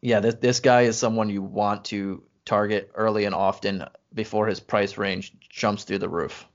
[0.00, 3.84] Yeah, this this guy is someone you want to target early and often
[4.14, 6.46] before his price range jumps through the roof.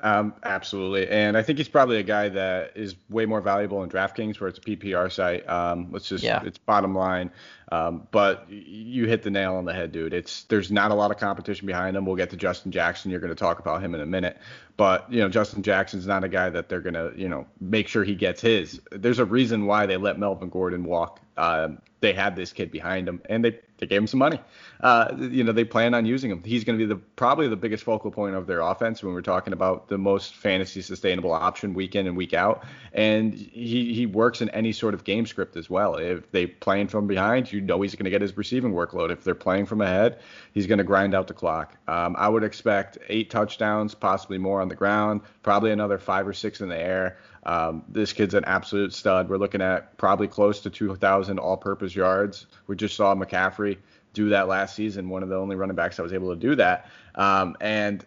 [0.00, 3.88] Um, absolutely, and I think he's probably a guy that is way more valuable in
[3.88, 5.48] DraftKings, where it's a PPR site.
[5.48, 6.42] Um, let's just, yeah.
[6.44, 7.30] it's bottom line.
[7.72, 10.12] Um, but you hit the nail on the head, dude.
[10.12, 12.04] It's there's not a lot of competition behind him.
[12.04, 13.10] We'll get to Justin Jackson.
[13.10, 14.38] You're going to talk about him in a minute,
[14.76, 17.88] but you know Justin Jackson's not a guy that they're going to you know make
[17.88, 18.80] sure he gets his.
[18.92, 21.20] There's a reason why they let Melvin Gordon walk.
[21.36, 24.40] Um, they had this kid behind him, and they they gave him some money.
[24.80, 26.42] Uh, you know, they plan on using him.
[26.42, 29.22] He's going to be the probably the biggest focal point of their offense when we're
[29.22, 32.64] talking about the most fantasy sustainable option week in and week out.
[32.92, 35.96] And he he works in any sort of game script as well.
[35.96, 39.10] If they playing from behind, you know he's going to get his receiving workload.
[39.10, 40.20] If they're playing from ahead,
[40.52, 41.76] he's going to grind out the clock.
[41.88, 46.32] Um, I would expect eight touchdowns, possibly more on the ground, probably another five or
[46.32, 47.18] six in the air.
[47.46, 49.28] Um, this kid's an absolute stud.
[49.28, 52.46] We're looking at probably close to 2,000 all-purpose yards.
[52.66, 53.78] We just saw McCaffrey
[54.12, 55.08] do that last season.
[55.08, 56.90] One of the only running backs that was able to do that.
[57.14, 58.04] Um, and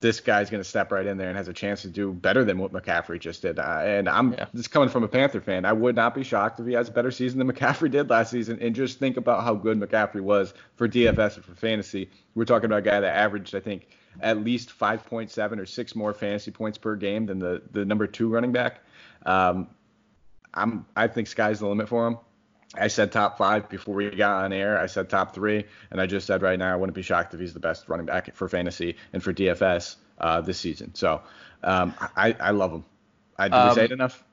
[0.00, 2.44] this guy's going to step right in there and has a chance to do better
[2.44, 3.60] than what McCaffrey just did.
[3.60, 4.46] Uh, and I'm yeah.
[4.52, 5.64] just coming from a Panther fan.
[5.64, 8.32] I would not be shocked if he has a better season than McCaffrey did last
[8.32, 8.58] season.
[8.60, 12.10] And just think about how good McCaffrey was for DFS and for fantasy.
[12.34, 13.86] We're talking about a guy that averaged, I think,
[14.20, 18.28] at least 5.7 or six more fantasy points per game than the the number two
[18.28, 18.80] running back.
[19.24, 19.68] Um,
[20.54, 22.18] I'm I think sky's the limit for him.
[22.74, 24.78] I said top five before we got on air.
[24.78, 27.40] I said top three, and I just said right now I wouldn't be shocked if
[27.40, 30.94] he's the best running back for fantasy and for DFS uh, this season.
[30.94, 31.20] So
[31.62, 32.84] um, I, I love him.
[33.36, 34.24] I, did um, we say it enough?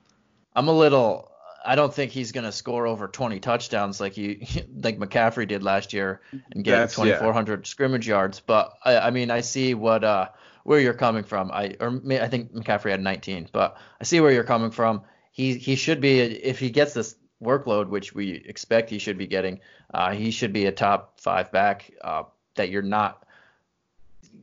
[0.56, 1.29] I'm a little
[1.64, 4.40] I don't think he's going to score over 20 touchdowns like you
[4.82, 6.20] like McCaffrey did last year
[6.52, 7.64] and get 2,400 yeah.
[7.68, 8.40] scrimmage yards.
[8.40, 10.28] But I, I, mean, I see what uh,
[10.64, 11.50] where you're coming from.
[11.50, 15.02] I or I think McCaffrey had 19, but I see where you're coming from.
[15.32, 19.26] He he should be if he gets this workload, which we expect he should be
[19.26, 19.60] getting,
[19.94, 21.90] uh, he should be a top five back.
[22.00, 22.24] Uh,
[22.56, 23.24] that you're not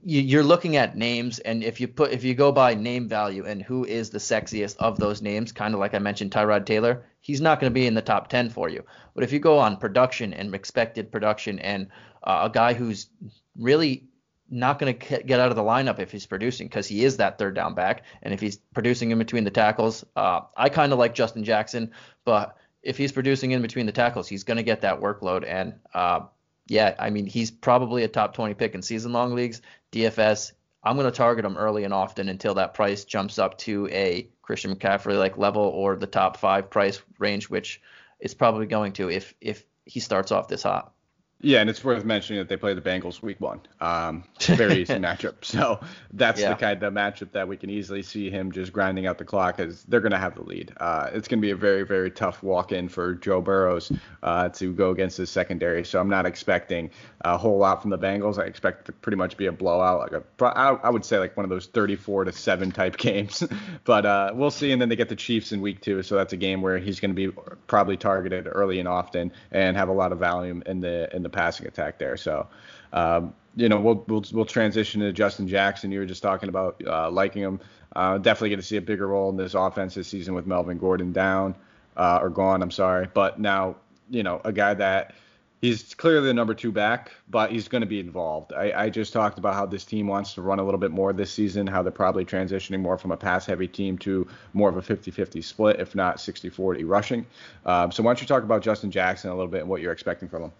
[0.10, 3.62] you're looking at names and if you put if you go by name value and
[3.62, 7.42] who is the sexiest of those names kind of like i mentioned tyrod taylor he's
[7.42, 8.82] not going to be in the top 10 for you
[9.14, 11.88] but if you go on production and expected production and
[12.24, 13.10] uh, a guy who's
[13.58, 14.08] really
[14.50, 17.38] not going to get out of the lineup if he's producing because he is that
[17.38, 21.00] third down back and if he's producing in between the tackles uh, i kind of
[21.00, 21.92] like justin jackson
[22.24, 25.74] but if he's producing in between the tackles he's going to get that workload and
[25.94, 26.22] uh,
[26.70, 29.62] yeah, I mean, he's probably a top 20 pick in season long leagues.
[29.98, 33.88] DFS, I'm going to target him early and often until that price jumps up to
[33.92, 37.82] a Christian McCaffrey like level or the top five price range, which
[38.20, 40.94] it's probably going to if if he starts off this hot.
[41.40, 43.62] Yeah, and it's worth mentioning that they play the Bengals week one.
[43.80, 45.46] Um, very easy matchup.
[45.46, 45.80] So
[46.14, 46.50] that's yeah.
[46.50, 49.60] the kind of matchup that we can easily see him just grinding out the clock
[49.60, 50.74] as they're going to have the lead.
[50.78, 53.92] Uh, it's going to be a very, very tough walk in for Joe Burrows
[54.24, 55.86] uh, to go against his secondary.
[55.86, 56.90] So I'm not expecting
[57.22, 58.42] a whole lot from the Bengals.
[58.42, 61.44] I expect to pretty much be a blowout, like a, I would say like one
[61.44, 63.44] of those 34 to 7 type games.
[63.84, 64.72] but uh, we'll see.
[64.72, 66.02] And then they get the Chiefs in week two.
[66.02, 67.32] So that's a game where he's going to be
[67.68, 71.27] probably targeted early and often and have a lot of volume in the, in the
[71.30, 72.18] the passing attack there.
[72.18, 72.48] So,
[72.94, 75.92] um, you know, we'll, we'll we'll transition to Justin Jackson.
[75.92, 77.60] You were just talking about uh, liking him.
[77.96, 80.78] Uh, definitely going to see a bigger role in this offense this season with Melvin
[80.78, 81.56] Gordon down
[81.96, 82.62] uh, or gone.
[82.62, 83.76] I'm sorry, but now
[84.10, 85.16] you know a guy that
[85.62, 88.54] he's clearly the number two back, but he's going to be involved.
[88.54, 91.14] I, I, just talked about how this team wants to run a little bit more
[91.14, 94.78] this season, how they're probably transitioning more from a pass heavy team to more of
[94.78, 97.26] a 50 50 split, if not 60 40 rushing.
[97.66, 99.94] Um, so, why don't you talk about Justin Jackson a little bit and what you're
[99.94, 100.52] expecting from him?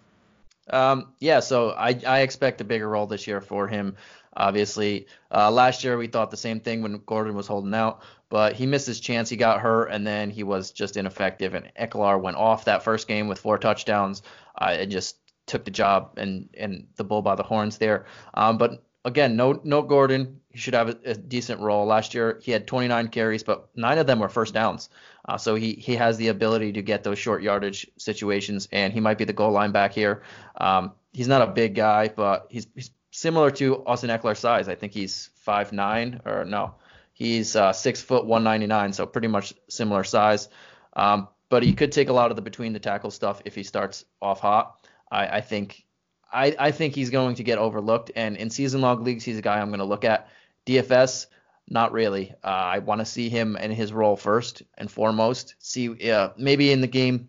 [0.70, 3.96] Um, yeah, so I, I expect a bigger role this year for him.
[4.36, 8.52] Obviously, uh, last year we thought the same thing when Gordon was holding out, but
[8.52, 9.28] he missed his chance.
[9.28, 11.54] He got hurt, and then he was just ineffective.
[11.54, 14.22] And Ekeler went off that first game with four touchdowns.
[14.60, 15.16] Uh, and just
[15.48, 18.06] took the job and and the bull by the horns there.
[18.34, 20.40] Um, but again, no no Gordon.
[20.50, 21.86] He should have a, a, decent role.
[21.86, 24.88] Last year he had 29 carries, but nine of them were first downs.
[25.28, 28.98] Uh, so he he has the ability to get those short yardage situations, and he
[28.98, 30.22] might be the goal line back here.
[30.56, 34.68] Um, he's not a big guy, but he's, he's similar to Austin Ekeler's size.
[34.68, 36.76] I think he's five nine or no,
[37.12, 40.48] he's uh, six foot 199, so pretty much similar size.
[40.94, 43.62] Um, but he could take a lot of the between the tackle stuff if he
[43.62, 44.80] starts off hot.
[45.10, 45.84] I, I think
[46.32, 48.12] I, I think he's going to get overlooked.
[48.16, 50.28] And in season long leagues, he's a guy I'm going to look at.
[50.66, 51.26] DFS,
[51.70, 52.34] not really.
[52.42, 55.54] Uh, I want to see him in his role first and foremost.
[55.58, 57.28] See, uh, maybe in the game,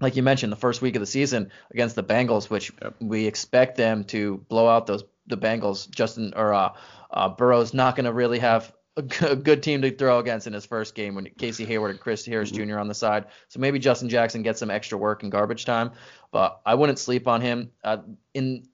[0.00, 2.96] like you mentioned, the first week of the season against the Bengals, which yep.
[3.00, 5.90] we expect them to blow out those the Bengals.
[5.90, 6.72] Justin or uh,
[7.10, 10.66] uh, Burrow's not going to really have a good team to throw against in his
[10.66, 12.70] first game when Casey Hayward and Chris Harris mm-hmm.
[12.70, 12.78] Jr.
[12.78, 13.26] on the side.
[13.48, 15.92] So maybe Justin Jackson gets some extra work and garbage time,
[16.30, 17.70] but I wouldn't sleep on him.
[17.82, 17.98] Uh,
[18.34, 18.64] in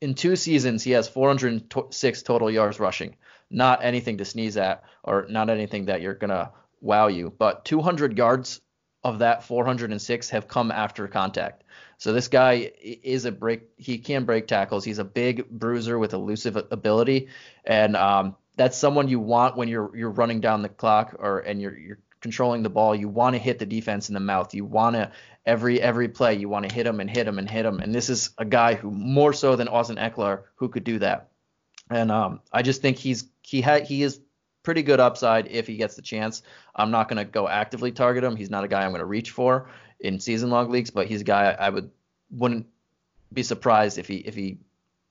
[0.00, 3.16] in two seasons, he has 406 total yards rushing.
[3.50, 7.32] Not anything to sneeze at, or not anything that you're gonna wow you.
[7.36, 8.60] But 200 yards
[9.04, 11.62] of that 406 have come after contact.
[11.98, 13.62] So this guy is a break.
[13.76, 14.84] He can break tackles.
[14.84, 17.28] He's a big bruiser with elusive ability,
[17.64, 21.60] and um, that's someone you want when you're you're running down the clock or and
[21.60, 22.94] you're you're controlling the ball.
[22.94, 24.54] You want to hit the defense in the mouth.
[24.54, 25.12] You want to
[25.46, 27.78] every every play you want to hit him and hit him and hit him.
[27.78, 31.30] And this is a guy who more so than Austin Ekeler who could do that.
[31.90, 34.20] And um, I just think he's he had he is
[34.62, 36.42] pretty good upside if he gets the chance.
[36.74, 38.34] I'm not going to go actively target him.
[38.34, 39.68] He's not a guy I'm going to reach for
[40.00, 41.90] in season long leagues, but he's a guy I would
[42.30, 42.66] wouldn't
[43.32, 44.58] be surprised if he if he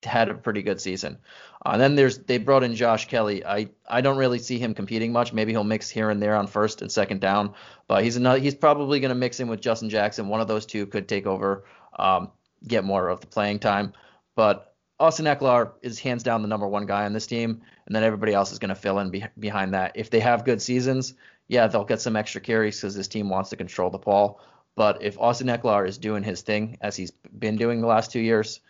[0.03, 1.17] had a pretty good season.
[1.65, 3.45] Uh, and then there's they brought in Josh Kelley.
[3.45, 5.33] I I don't really see him competing much.
[5.33, 7.53] Maybe he'll mix here and there on first and second down,
[7.87, 10.27] but he's another, he's probably going to mix in with Justin Jackson.
[10.27, 11.63] One of those two could take over,
[11.97, 12.31] um,
[12.67, 13.93] get more of the playing time.
[14.35, 18.03] But Austin Ekeler is hands down the number one guy on this team, and then
[18.03, 19.91] everybody else is going to fill in be, behind that.
[19.95, 21.13] If they have good seasons,
[21.47, 24.39] yeah, they'll get some extra carries because this team wants to control the ball.
[24.75, 28.19] But if Austin Ekeler is doing his thing as he's been doing the last two
[28.19, 28.61] years,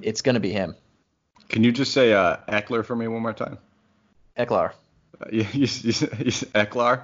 [0.00, 0.74] it's going to be him.
[1.48, 3.58] Can you just say uh, Ekeler for me one more time?
[4.38, 4.72] Ekeler.
[5.20, 7.00] Uh, you, you, you, Ekeler?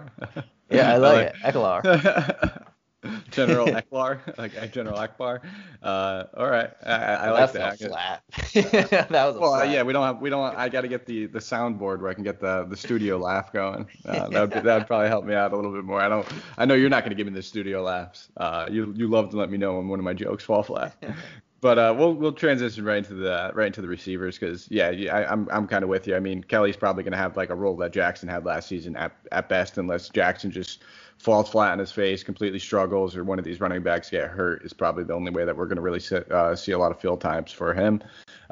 [0.70, 1.84] Yeah, I like, I like it.
[1.94, 2.66] Ekeler.
[3.30, 5.42] General Eklar, like General Akbar.
[5.82, 7.78] Uh, all right, I, I like that.
[7.78, 8.22] Flat.
[8.32, 9.70] that was well, flat.
[9.70, 9.82] yeah.
[9.82, 10.56] We don't have, we don't.
[10.56, 13.52] I got to get the the soundboard where I can get the the studio laugh
[13.52, 13.88] going.
[14.04, 16.00] Uh, that would that would probably help me out a little bit more.
[16.00, 16.26] I don't.
[16.58, 18.28] I know you're not going to give me the studio laughs.
[18.36, 20.94] Uh, you you love to let me know when one of my jokes fall flat.
[21.62, 25.24] But uh, we'll we'll transition right into the right into the receivers because yeah, I,
[25.24, 26.16] I'm I'm kind of with you.
[26.16, 28.96] I mean, Kelley's probably going to have like a role that Jackson had last season
[28.96, 30.82] at at best, unless Jackson just
[31.22, 34.64] falls flat on his face, completely struggles, or one of these running backs get hurt
[34.64, 36.90] is probably the only way that we're going to really sit, uh, see a lot
[36.90, 38.02] of field times for him.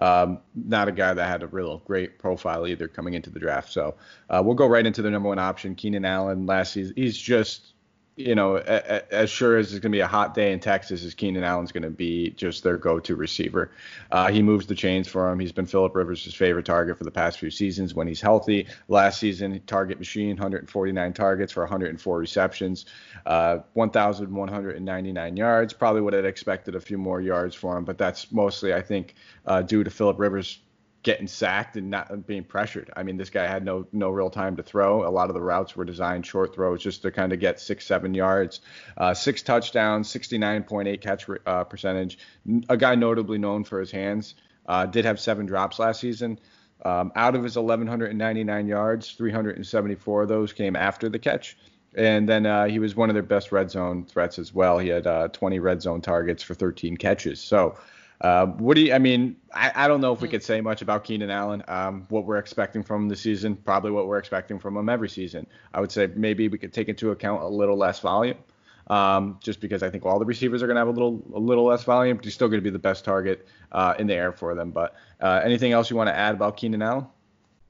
[0.00, 3.72] Um, not a guy that had a real great profile either coming into the draft.
[3.72, 3.96] So
[4.30, 6.46] uh, we'll go right into the number one option, Keenan Allen.
[6.46, 7.74] Last season, he's just
[8.26, 10.61] you know, a, a, as sure as it's going to be a hot day in
[10.61, 13.70] Texas, is Keenan Allen's going to be just their go-to receiver.
[14.11, 15.38] Uh, he moves the chains for him.
[15.38, 18.66] He's been Philip Rivers' favorite target for the past few seasons when he's healthy.
[18.88, 22.87] Last season, target machine, 149 targets for 104 receptions,
[23.26, 25.72] uh, 1,199 yards.
[25.72, 29.14] Probably would have expected a few more yards for him, but that's mostly, I think,
[29.46, 30.61] uh, due to Philip Rivers
[31.03, 32.91] getting sacked and not being pressured.
[32.95, 35.07] I mean, this guy had no no real time to throw.
[35.07, 37.87] A lot of the routes were designed short throws just to kind of get six
[37.87, 38.61] seven yards.
[38.97, 42.19] Uh, six touchdowns, 69.8 catch uh, percentage.
[42.69, 44.35] A guy notably known for his hands.
[44.67, 46.39] Uh, did have seven drops last season.
[46.85, 51.57] Um, out of his 1,199 yards, 374 of those came after the catch.
[51.95, 54.79] And then uh, he was one of their best red zone threats as well.
[54.79, 57.41] He had uh, 20 red zone targets for 13 catches.
[57.41, 57.79] So
[58.20, 58.92] uh, what do you?
[58.92, 61.62] I mean, I, I don't know if we could say much about Keenan Allen.
[61.68, 65.09] Um, what we're expecting from him this season, probably what we're expecting from him every
[65.09, 65.46] season.
[65.72, 68.37] I would say maybe we could take into account a little less volume,
[68.88, 71.38] um, just because I think all the receivers are going to have a little a
[71.38, 72.18] little less volume.
[72.18, 74.70] But he's still going to be the best target uh, in the air for them.
[74.70, 77.06] But uh, anything else you want to add about Keenan Allen?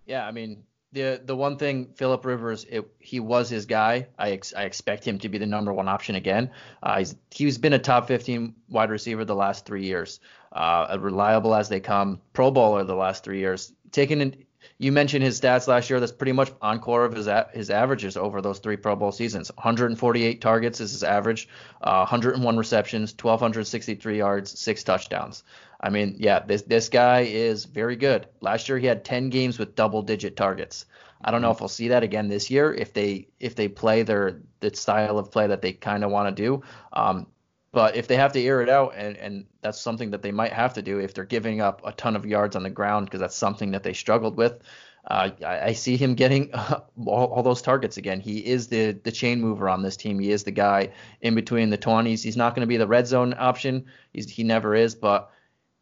[0.07, 4.09] Yeah, I mean, the the one thing Philip Rivers it, he was his guy.
[4.19, 6.51] I ex, I expect him to be the number one option again.
[6.83, 10.21] Uh, he's he's been a top 15 wide receiver the last three years
[10.53, 13.73] uh, reliable as they come, Pro Bowler the last three years.
[13.93, 14.45] Taking in,
[14.81, 16.01] you mentioned his stats last year.
[16.01, 19.53] That's pretty much encore of his his averages over those three Pro Bowl seasons.
[19.55, 21.51] 148 targets is his average,
[21.83, 25.45] uh, 101 receptions, 1,263 yards, six touchdowns.
[25.83, 28.27] I mean, yeah, this this guy is very good.
[28.41, 30.87] Last year he had 10 games with double digit targets.
[31.23, 34.03] I don't know if we'll see that again this year if they if they play
[34.03, 36.63] their the style of play that they kind of want to do.
[36.95, 37.27] Um,
[37.73, 40.53] but if they have to air it out, and, and that's something that they might
[40.53, 43.21] have to do if they're giving up a ton of yards on the ground, because
[43.21, 44.61] that's something that they struggled with.
[45.07, 48.21] Uh, I, I, see him getting uh, all, all, those targets again.
[48.21, 50.19] He is the the chain mover on this team.
[50.19, 50.91] He is the guy
[51.23, 52.23] in between the 20s.
[52.23, 53.87] He's not going to be the red zone option.
[54.13, 55.31] He's, he never is, but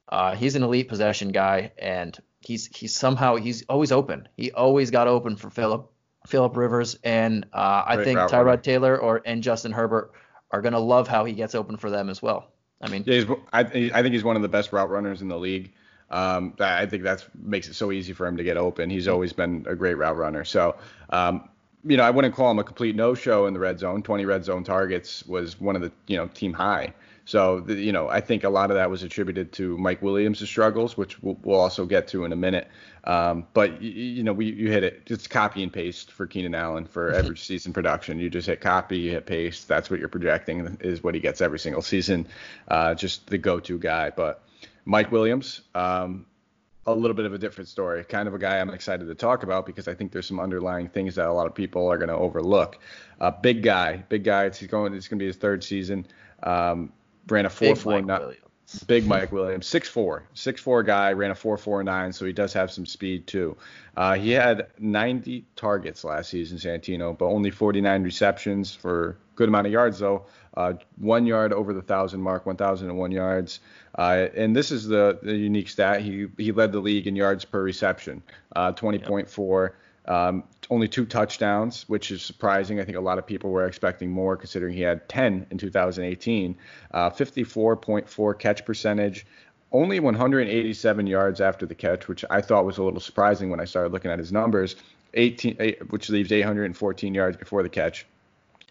[0.09, 4.29] Uh, he's an elite possession guy, and he's he's somehow he's always open.
[4.37, 5.91] He always got open for Philip
[6.27, 10.13] Philip Rivers, and uh, I think Tyrod Taylor or and Justin Herbert
[10.51, 12.51] are gonna love how he gets open for them as well.
[12.81, 15.39] I mean, yeah, I, I think he's one of the best route runners in the
[15.39, 15.73] league.
[16.11, 18.89] Um, I think that makes it so easy for him to get open.
[18.89, 20.45] He's always been a great route runner.
[20.45, 20.77] So,
[21.11, 21.49] um,
[21.85, 24.03] you know, I wouldn't call him a complete no-show in the red zone.
[24.03, 26.95] 20 red zone targets was one of the, you know, team high.
[27.29, 30.49] So, the, you know, I think a lot of that was attributed to Mike Williams'
[30.49, 32.69] struggles, which we'll, we'll also get to in a minute.
[33.05, 35.03] Um, but you, you know, we you hit it.
[35.09, 38.19] It's copy and paste for Keenan Allen for every season production.
[38.19, 39.69] You just hit copy, you hit paste.
[39.69, 42.27] That's what you're projecting is what he gets every single season.
[42.67, 44.09] Uh, just the go-to guy.
[44.09, 44.43] But
[44.87, 46.25] Mike Williams, um,
[46.87, 48.05] a little bit of a different story.
[48.05, 50.89] Kind of a guy I'm excited to talk about because I think there's some underlying
[50.89, 52.79] things that a lot of people are going to overlook.
[53.21, 54.49] Uh, big guy, big guy.
[54.49, 54.95] He's going.
[54.95, 56.07] It's going to be his third season.
[56.43, 56.95] Um,
[57.31, 58.35] ran a four four nine.
[58.87, 63.27] Big Mike Williams, 6'4", 6'4 guy, ran a 4.49, so he does have some speed
[63.27, 63.57] too.
[63.97, 69.67] Uh, he had 90 targets last season, Santino, but only 49 receptions for good amount
[69.67, 70.27] of yards though.
[70.55, 73.61] Uh, one yard over the thousand mark, 1,001 yards.
[73.97, 76.03] Uh, and this is the, the unique stat.
[76.03, 78.23] He he led the league in yards per reception,
[78.55, 79.63] uh, 20.4.
[79.65, 79.75] Yep.
[80.09, 82.81] Um, only two touchdowns, which is surprising.
[82.81, 86.57] I think a lot of people were expecting more considering he had 10 in 2018.
[86.91, 89.27] Uh, 54.4 catch percentage,
[89.71, 93.67] only 187 yards after the catch, which I thought was a little surprising when I
[93.67, 94.77] started looking at his numbers.
[95.15, 98.07] 18, eight, which leaves 814 yards before the catch.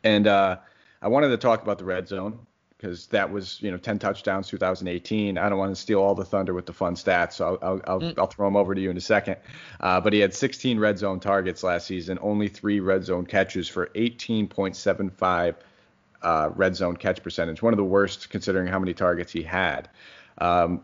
[0.03, 0.57] And uh,
[1.01, 2.39] I wanted to talk about the red zone
[2.77, 5.37] because that was you know 10 touchdowns 2018.
[5.37, 7.81] I don't want to steal all the thunder with the fun stats, so I'll I'll,
[7.87, 8.17] I'll, mm.
[8.17, 9.37] I'll throw them over to you in a second.
[9.79, 13.67] Uh, but he had 16 red zone targets last season, only three red zone catches
[13.67, 15.55] for 18.75
[16.21, 19.89] uh, red zone catch percentage, one of the worst considering how many targets he had.
[20.37, 20.83] Um,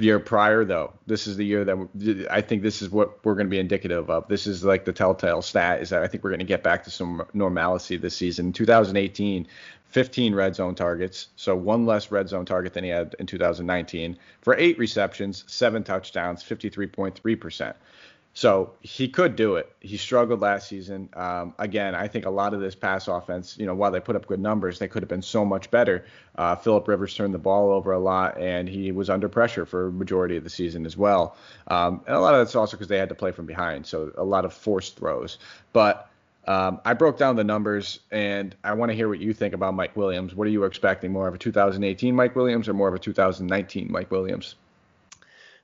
[0.00, 3.46] year prior though this is the year that i think this is what we're going
[3.46, 6.30] to be indicative of this is like the telltale stat is that i think we're
[6.30, 9.46] going to get back to some normalcy this season 2018
[9.94, 14.18] 15 red zone targets, so one less red zone target than he had in 2019,
[14.42, 17.74] for eight receptions, seven touchdowns, 53.3%.
[18.36, 19.72] So he could do it.
[19.78, 21.10] He struggled last season.
[21.12, 24.16] Um, again, I think a lot of this pass offense, you know, while they put
[24.16, 26.04] up good numbers, they could have been so much better.
[26.34, 29.92] Uh, Philip Rivers turned the ball over a lot, and he was under pressure for
[29.92, 31.36] majority of the season as well.
[31.68, 34.10] Um, and a lot of that's also because they had to play from behind, so
[34.18, 35.38] a lot of forced throws.
[35.72, 36.10] But
[36.46, 39.74] um, I broke down the numbers, and I want to hear what you think about
[39.74, 40.34] Mike Williams.
[40.34, 41.10] What are you expecting?
[41.10, 44.56] More of a 2018 Mike Williams or more of a 2019 Mike Williams?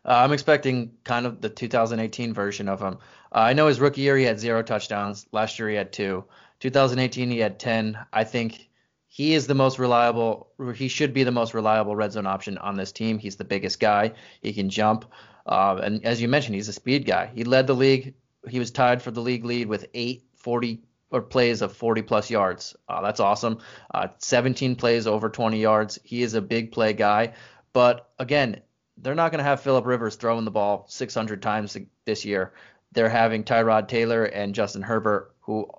[0.05, 2.99] Uh, I'm expecting kind of the 2018 version of him.
[3.33, 5.27] Uh, I know his rookie year he had zero touchdowns.
[5.33, 6.25] Last year he had two.
[6.61, 7.99] 2018 he had 10.
[8.13, 8.69] I think
[9.09, 10.49] he is the most reliable.
[10.75, 13.19] He should be the most reliable red zone option on this team.
[13.19, 14.13] He's the biggest guy.
[14.41, 15.05] He can jump.
[15.45, 17.31] Uh, and as you mentioned, he's a speed guy.
[17.35, 18.15] He led the league.
[18.49, 22.31] He was tied for the league lead with eight 40 or plays of 40 plus
[22.31, 22.77] yards.
[22.89, 23.59] Uh, that's awesome.
[23.93, 25.99] Uh, 17 plays over 20 yards.
[26.05, 27.35] He is a big play guy.
[27.73, 28.61] But again,
[28.97, 32.53] they're not going to have Philip Rivers throwing the ball 600 times this year.
[32.93, 35.71] They're having Tyrod Taylor and Justin Herbert, who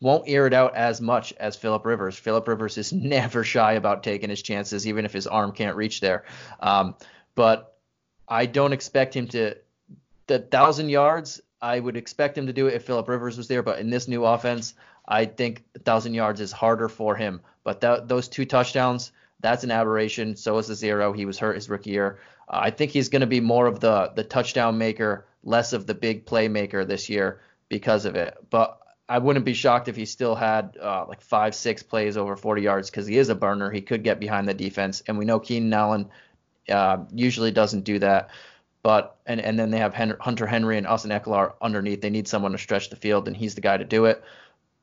[0.00, 2.16] won't air it out as much as Philip Rivers.
[2.16, 6.00] Philip Rivers is never shy about taking his chances, even if his arm can't reach
[6.00, 6.24] there.
[6.60, 6.94] Um,
[7.34, 7.76] but
[8.28, 9.56] I don't expect him to.
[10.26, 13.62] The thousand yards I would expect him to do it if Philip Rivers was there,
[13.62, 14.74] but in this new offense,
[15.06, 17.40] I think 1,000 yards is harder for him.
[17.64, 20.36] But th- those two touchdowns, that's an aberration.
[20.36, 21.12] So is the zero.
[21.12, 22.18] He was hurt his rookie year.
[22.48, 25.86] Uh, I think he's going to be more of the the touchdown maker, less of
[25.86, 28.36] the big playmaker this year because of it.
[28.50, 32.36] But I wouldn't be shocked if he still had uh, like five, six plays over
[32.36, 33.70] 40 yards because he is a burner.
[33.70, 36.10] He could get behind the defense, and we know Keenan Allen
[36.68, 38.30] uh, usually doesn't do that.
[38.82, 42.00] But and and then they have Hunter Henry and Austin Ekeler underneath.
[42.00, 44.22] They need someone to stretch the field, and he's the guy to do it.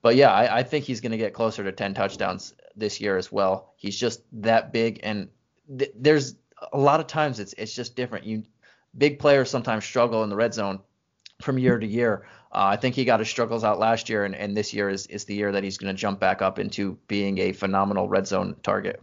[0.01, 3.17] But yeah, I, I think he's going to get closer to 10 touchdowns this year
[3.17, 3.73] as well.
[3.77, 5.29] He's just that big, and
[5.77, 6.35] th- there's
[6.71, 8.25] a lot of times it's it's just different.
[8.25, 8.43] You
[8.97, 10.79] big players sometimes struggle in the red zone
[11.41, 12.27] from year to year.
[12.51, 15.05] Uh, I think he got his struggles out last year, and, and this year is,
[15.07, 18.25] is the year that he's going to jump back up into being a phenomenal red
[18.25, 19.01] zone target.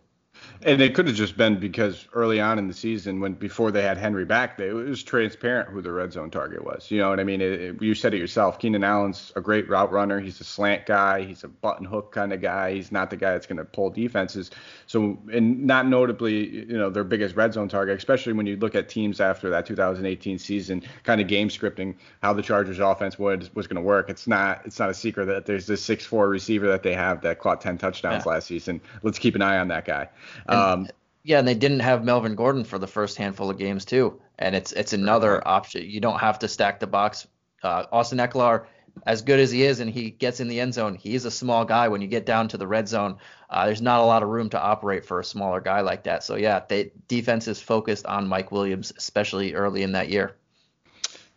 [0.63, 3.83] And it could have just been because early on in the season, when before they
[3.83, 6.91] had Henry back, they, it was transparent who the red zone target was.
[6.91, 7.41] You know what I mean?
[7.41, 8.59] It, it, you said it yourself.
[8.59, 10.21] Keenan Allen's a great route runner.
[10.21, 11.23] He's a slant guy.
[11.23, 12.73] He's a button hook kind of guy.
[12.73, 14.51] He's not the guy that's going to pull defenses.
[14.87, 18.75] So, and not notably, you know, their biggest red zone target, especially when you look
[18.75, 23.55] at teams after that 2018 season, kind of game scripting how the Chargers offense would
[23.55, 24.09] was going to work.
[24.09, 27.21] It's not it's not a secret that there's this six four receiver that they have
[27.23, 28.33] that caught 10 touchdowns yeah.
[28.33, 28.81] last season.
[29.03, 30.09] Let's keep an eye on that guy.
[30.49, 30.89] Um,
[31.23, 34.55] Yeah, and they didn't have Melvin Gordon for the first handful of games too, and
[34.55, 35.89] it's it's another option.
[35.89, 37.27] You don't have to stack the box.
[37.63, 38.67] Uh, Austin Ekeler,
[39.07, 41.65] as good as he is, and he gets in the end zone, he's a small
[41.65, 41.89] guy.
[41.89, 43.17] When you get down to the red zone,
[43.49, 46.25] uh, there's not a lot of room to operate for a smaller guy like that.
[46.25, 50.37] So yeah, they defense is focused on Mike Williams, especially early in that year.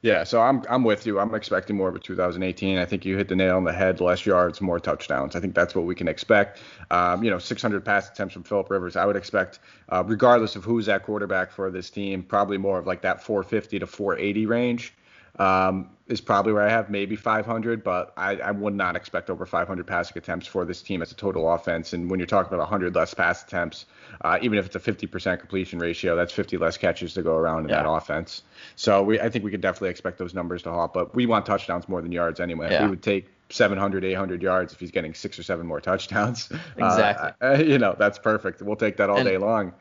[0.07, 1.19] Yeah, so I'm I'm with you.
[1.19, 2.77] I'm expecting more of a 2018.
[2.77, 3.99] I think you hit the nail on the head.
[3.99, 5.35] Less yards, more touchdowns.
[5.35, 6.61] I think that's what we can expect.
[6.89, 8.95] Um, you know, 600 pass attempts from Philip Rivers.
[8.95, 12.87] I would expect, uh, regardless of who's at quarterback for this team, probably more of
[12.87, 14.93] like that 450 to 480 range
[15.39, 19.45] um, is probably where I have maybe 500, but I, I, would not expect over
[19.45, 21.93] 500 passing attempts for this team as a total offense.
[21.93, 23.85] And when you're talking about 100 less pass attempts,
[24.21, 27.65] uh, even if it's a 50% completion ratio, that's 50 less catches to go around
[27.65, 27.83] in yeah.
[27.83, 28.43] that offense.
[28.75, 30.93] So we, I think we could definitely expect those numbers to hop.
[30.93, 32.71] But we want touchdowns more than yards anyway.
[32.71, 32.85] Yeah.
[32.85, 36.49] We would take 700, 800 yards if he's getting six or seven more touchdowns.
[36.77, 37.31] Exactly.
[37.41, 38.61] Uh, you know, that's perfect.
[38.61, 39.73] We'll take that all and, day long.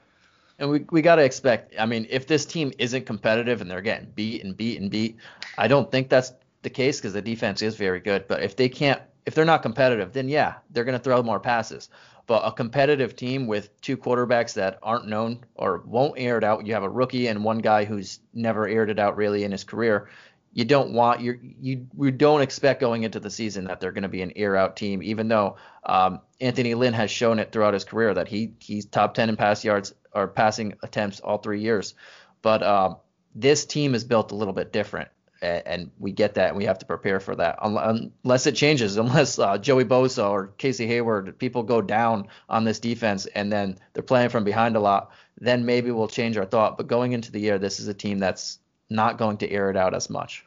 [0.59, 1.75] And we we got to expect.
[1.79, 5.17] I mean, if this team isn't competitive and they're getting beat and beat and beat,
[5.59, 6.33] I don't think that's
[6.63, 8.27] the case because the defense is very good.
[8.27, 11.41] But if they can't, if they're not competitive, then yeah, they're going to throw more
[11.41, 11.89] passes.
[12.27, 16.67] But a competitive team with two quarterbacks that aren't known or won't air it out,
[16.67, 19.63] you have a rookie and one guy who's never aired it out really in his
[19.63, 20.09] career.
[20.53, 24.03] You don't want you you we don't expect going into the season that they're going
[24.03, 27.75] to be an air out team, even though um, Anthony Lynn has shown it throughout
[27.75, 31.61] his career that he he's top 10 in pass yards or passing attempts all three
[31.61, 31.95] years.
[32.43, 32.97] But um,
[33.35, 35.09] this team is built a little bit different,
[35.43, 37.59] and, we get that, and we have to prepare for that.
[37.63, 42.81] Unless it changes, unless uh, Joey Bosa or Casey Hayward, people go down on this
[42.81, 46.77] defense, and then they're playing from behind a lot, then maybe we'll change our thought.
[46.77, 48.59] But going into the year, this is a team that's
[48.89, 50.45] not going to air it out as much.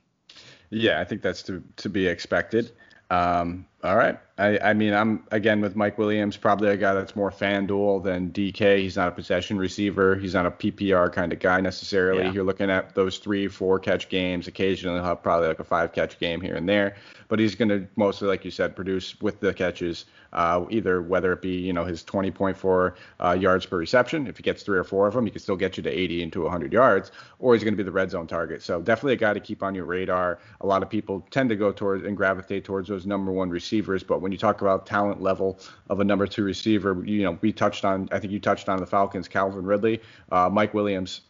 [0.71, 2.71] Yeah, I think that's to to be expected.
[3.09, 4.19] Um, all right.
[4.37, 8.31] I, I mean, I'm again with Mike Williams, probably a guy that's more FanDuel than
[8.31, 8.79] DK.
[8.79, 10.15] He's not a possession receiver.
[10.15, 12.23] He's not a PPR kind of guy necessarily.
[12.23, 12.31] Yeah.
[12.33, 14.47] You're looking at those three, four catch games.
[14.47, 16.95] Occasionally, he'll have probably like a five catch game here and there.
[17.29, 21.33] But he's going to mostly, like you said, produce with the catches uh, either whether
[21.33, 24.27] it be you know his 20.4 uh, yards per reception.
[24.27, 26.23] If he gets three or four of them, he can still get you to 80
[26.23, 28.61] into 100 yards, or he's going to be the red zone target.
[28.61, 30.39] So definitely a guy to keep on your radar.
[30.61, 34.03] A lot of people tend to go towards and gravitate towards those number one receivers,
[34.03, 35.59] but when you talk about talent level
[35.89, 38.07] of a number two receiver, you know we touched on.
[38.11, 40.01] I think you touched on the Falcons, Calvin Ridley,
[40.31, 41.21] uh, Mike Williams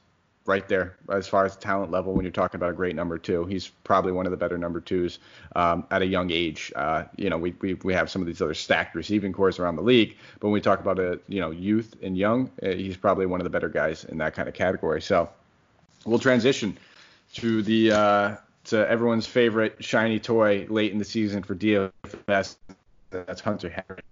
[0.50, 3.45] right there as far as talent level when you're talking about a great number two.
[3.45, 5.20] He's probably one of the better number twos
[5.56, 6.74] um, at a young age.
[6.76, 9.76] Uh, you know, we, we, we have some of these other stacked receiving corps around
[9.76, 12.97] the league, but when we talk about a you know youth and young, uh, he's
[12.97, 15.02] probably one of the better guys in that kind of category.
[15.02, 15.30] So
[16.06, 16.78] we'll transition
[17.36, 18.36] to the uh,
[18.66, 22.56] to everyone's favorite shiny toy late in the season for DFS.
[23.12, 24.04] That's Hunter Henry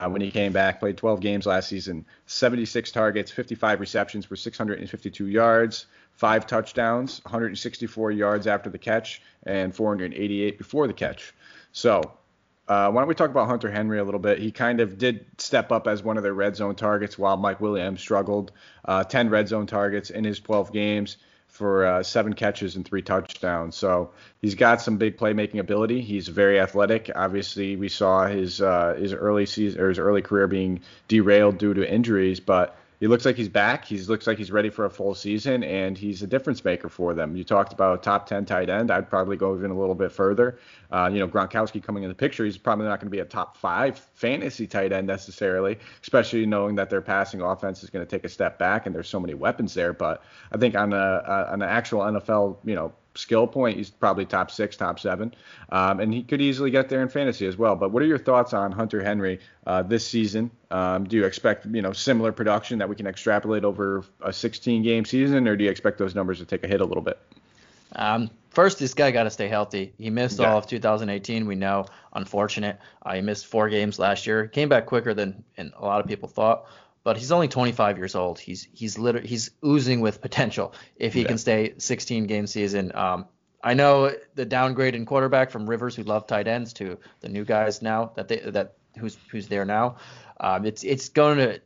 [0.00, 0.80] uh, when he came back.
[0.80, 8.10] Played 12 games last season, 76 targets, 55 receptions for 652 yards, five touchdowns, 164
[8.10, 11.34] yards after the catch, and 488 before the catch.
[11.72, 12.00] So,
[12.66, 14.38] uh, why don't we talk about Hunter Henry a little bit?
[14.38, 17.60] He kind of did step up as one of their red zone targets while Mike
[17.60, 18.52] Williams struggled.
[18.84, 21.16] Uh, 10 red zone targets in his 12 games
[21.50, 23.76] for uh, seven catches and three touchdowns.
[23.76, 26.00] So he's got some big playmaking ability.
[26.00, 27.10] He's very athletic.
[27.14, 31.74] Obviously, we saw his uh, his early season or his early career being derailed due
[31.74, 33.86] to injuries, but he looks like he's back.
[33.86, 37.14] He looks like he's ready for a full season, and he's a difference maker for
[37.14, 37.34] them.
[37.34, 38.90] You talked about top 10 tight end.
[38.90, 40.58] I'd probably go even a little bit further.
[40.92, 43.24] Uh, you know, Gronkowski coming in the picture, he's probably not going to be a
[43.24, 48.10] top five fantasy tight end necessarily, especially knowing that their passing offense is going to
[48.10, 49.94] take a step back and there's so many weapons there.
[49.94, 50.22] But
[50.52, 54.24] I think on a, a on an actual NFL, you know, skill point, he's probably
[54.24, 55.34] top six, top seven,
[55.70, 57.76] um, and he could easily get there in fantasy as well.
[57.76, 60.50] But what are your thoughts on Hunter Henry uh, this season?
[60.70, 64.82] Um, do you expect you know similar production that we can extrapolate over a 16
[64.82, 67.18] game season, or do you expect those numbers to take a hit a little bit?
[67.96, 69.92] Um, first, this guy got to stay healthy.
[69.98, 70.52] He missed yeah.
[70.52, 71.46] all of 2018.
[71.46, 72.78] We know, unfortunate.
[73.04, 74.46] Uh, he missed four games last year.
[74.46, 76.66] Came back quicker than a lot of people thought
[77.02, 78.38] but he's only 25 years old.
[78.38, 81.28] He's he's literally he's oozing with potential if he yeah.
[81.28, 82.92] can stay 16 game season.
[82.94, 83.26] Um,
[83.62, 87.44] I know the downgrade in quarterback from Rivers, who love tight ends, to the new
[87.44, 89.96] guys now that they that who's who's there now.
[90.40, 91.60] Um, it's it's going to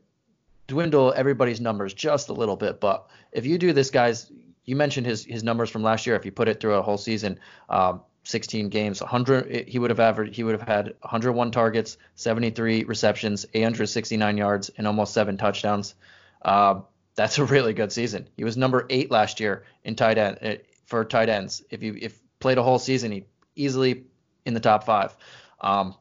[0.67, 4.33] dwindle everybody's numbers just a little bit, but if you do this, guys,
[4.65, 6.17] you mentioned his his numbers from last year.
[6.17, 10.01] If you put it through a whole season, um, 16 games, 100 he would have
[10.01, 15.95] averaged he would have had 101 targets, 73 receptions, 869 yards, and almost seven touchdowns.
[16.43, 16.81] Uh,
[17.15, 18.29] that's a really good season.
[18.37, 20.55] He was number eight last year in tight end uh,
[20.87, 21.63] for tight ends.
[21.71, 24.05] If you if played a whole season, he easily
[24.45, 25.17] in the top five.
[25.61, 25.95] Um,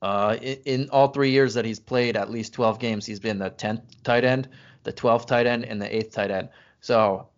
[0.00, 3.38] uh, in, in, all three years that he's played at least 12 games, he's been
[3.38, 4.48] the 10th tight end.
[4.82, 6.50] the 12th tight end, and the 8th tight end.
[6.80, 7.28] So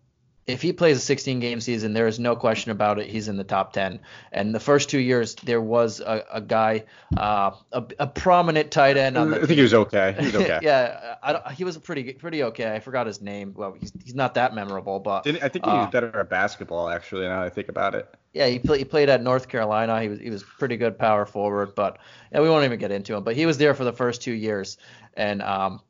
[0.47, 3.07] if he plays a 16 game season, there is no question about it.
[3.07, 3.99] He's in the top 10.
[4.31, 6.85] And the first two years, there was a, a guy,
[7.17, 9.17] uh, a, a, prominent tight end.
[9.17, 10.15] On the, I think he was okay.
[10.17, 10.59] He was okay.
[10.61, 12.73] yeah, I, he was pretty pretty okay.
[12.73, 13.53] I forgot his name.
[13.57, 16.29] Well, he's, he's not that memorable, but Didn't, I think he was uh, better at
[16.29, 17.27] basketball actually.
[17.27, 18.07] Now I think about it.
[18.33, 20.01] Yeah, he, play, he played at North Carolina.
[20.01, 21.97] He was he was pretty good power forward, but
[22.31, 23.23] yeah, we won't even get into him.
[23.23, 24.77] But he was there for the first two years,
[25.15, 25.81] and um,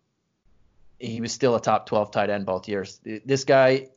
[0.98, 3.00] he was still a top 12 tight end both years.
[3.04, 3.90] This guy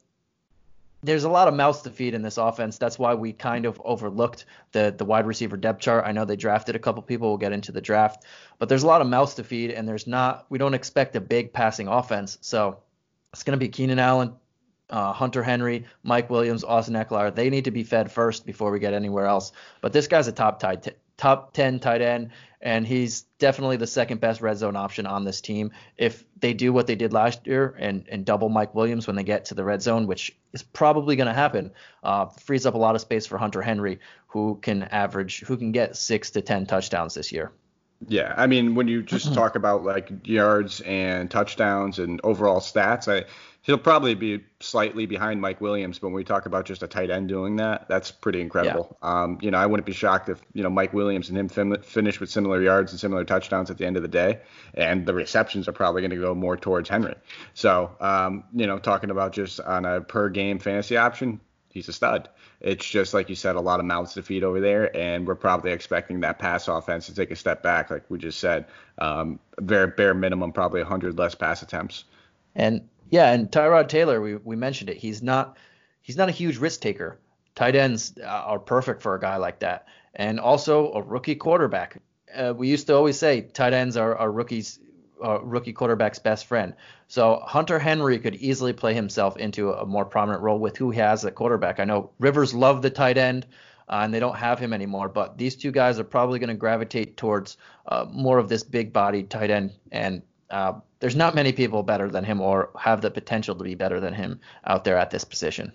[1.03, 2.77] there's a lot of mouths to feed in this offense.
[2.79, 6.05] That's why we kind of overlooked the the wide receiver depth chart.
[6.07, 7.29] I know they drafted a couple people.
[7.29, 8.25] We'll get into the draft,
[8.59, 10.47] but there's a lot of mouths to feed, and there's not.
[10.51, 12.39] We don't expect a big passing offense.
[12.41, 12.79] So
[13.33, 14.35] it's going to be Keenan Allen,
[14.91, 17.35] uh, Hunter Henry, Mike Williams, Austin Ekeler.
[17.35, 19.53] They need to be fed first before we get anywhere else.
[19.81, 20.89] But this guy's a top tight
[21.21, 22.31] top 10 tight end,
[22.63, 25.71] and he's definitely the second best red zone option on this team.
[25.99, 29.23] If they do what they did last year and, and double Mike Williams when they
[29.23, 32.79] get to the red zone, which is probably going to happen, uh, frees up a
[32.79, 36.65] lot of space for Hunter Henry, who can average, who can get six to 10
[36.65, 37.53] touchdowns this year.
[38.09, 43.13] Yeah, I mean, when you just talk about like yards and touchdowns and overall stats,
[43.13, 43.27] I
[43.63, 47.11] he'll probably be slightly behind Mike Williams, but when we talk about just a tight
[47.11, 48.97] end doing that, that's pretty incredible.
[49.03, 49.23] Yeah.
[49.23, 51.83] Um, you know, I wouldn't be shocked if you know Mike Williams and him fin-
[51.83, 54.41] finish with similar yards and similar touchdowns at the end of the day,
[54.75, 57.15] and the receptions are probably going to go more towards Henry.
[57.55, 61.41] So, um, you know, talking about just on a per game fantasy option,
[61.71, 62.29] he's a stud.
[62.61, 65.35] It's just like you said, a lot of mouths to feed over there, and we're
[65.35, 68.67] probably expecting that pass offense to take a step back, like we just said.
[68.99, 72.05] Um, bare bare minimum, probably 100 less pass attempts.
[72.55, 74.97] And yeah, and Tyrod Taylor, we, we mentioned it.
[74.97, 75.57] He's not
[76.01, 77.19] he's not a huge risk taker.
[77.55, 82.01] Tight ends are perfect for a guy like that, and also a rookie quarterback.
[82.35, 84.79] Uh, we used to always say tight ends are, are rookies,
[85.23, 86.75] uh, rookie quarterback's best friend.
[87.09, 91.01] So Hunter Henry could easily play himself into a more prominent role with who he
[91.01, 91.81] has at quarterback.
[91.81, 93.47] I know Rivers loved the tight end.
[93.89, 95.09] Uh, and they don't have him anymore.
[95.09, 97.57] But these two guys are probably going to gravitate towards
[97.89, 102.09] uh, more of this big body tight end, and uh, there's not many people better
[102.09, 105.25] than him or have the potential to be better than him out there at this
[105.25, 105.73] position.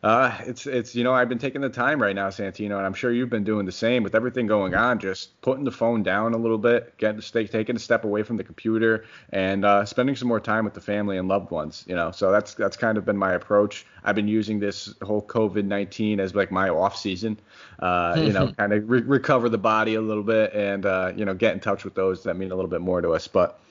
[0.04, 2.94] uh, it's it's you know I've been taking the time right now, Santino, and I'm
[2.94, 4.98] sure you've been doing the same with everything going on.
[4.98, 8.38] Just putting the phone down a little bit, getting stay, taking a step away from
[8.38, 11.86] the computer, and uh, spending some more time with the family and loved ones.
[11.88, 13.86] You know, so that's that's kind of been my approach.
[14.04, 17.40] I've been using this whole COVID-19 as like my off season.
[17.78, 21.26] Uh, you know, kind of re- recover the body a little bit, and uh, you
[21.26, 23.28] know, get in touch with those that mean a little bit more to us.
[23.28, 23.62] But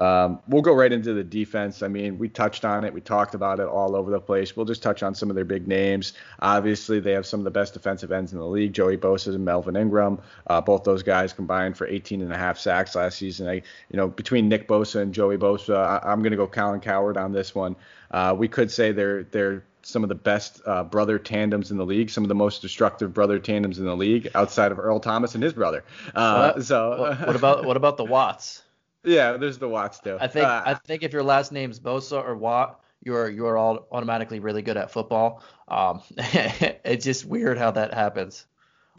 [0.00, 1.82] um, we'll go right into the defense.
[1.82, 2.92] I mean, we touched on it.
[2.92, 4.56] We talked about it all over the place.
[4.56, 6.14] We'll just touch on some of their big names.
[6.40, 9.44] Obviously, they have some of the best defensive ends in the league, Joey Bosa and
[9.44, 10.18] Melvin Ingram.
[10.46, 13.46] Uh, both those guys combined for 18 and a half sacks last season.
[13.46, 16.80] I, you know, between Nick Bosa and Joey Bosa, I, am going to go Colin
[16.80, 17.76] Cowherd on this one.
[18.10, 21.86] Uh, we could say they're they're some of the best uh, brother tandems in the
[21.86, 25.34] league, some of the most destructive brother tandems in the league, outside of Earl Thomas
[25.34, 25.84] and his brother.
[26.14, 28.62] Uh, so, what about what about the Watts?
[29.04, 30.18] Yeah, there's the Watts too.
[30.20, 33.86] I think uh, I think if your last name's Bosa or Watt, you're you're all
[33.90, 35.42] automatically really good at football.
[35.68, 38.46] Um, it's just weird how that happens.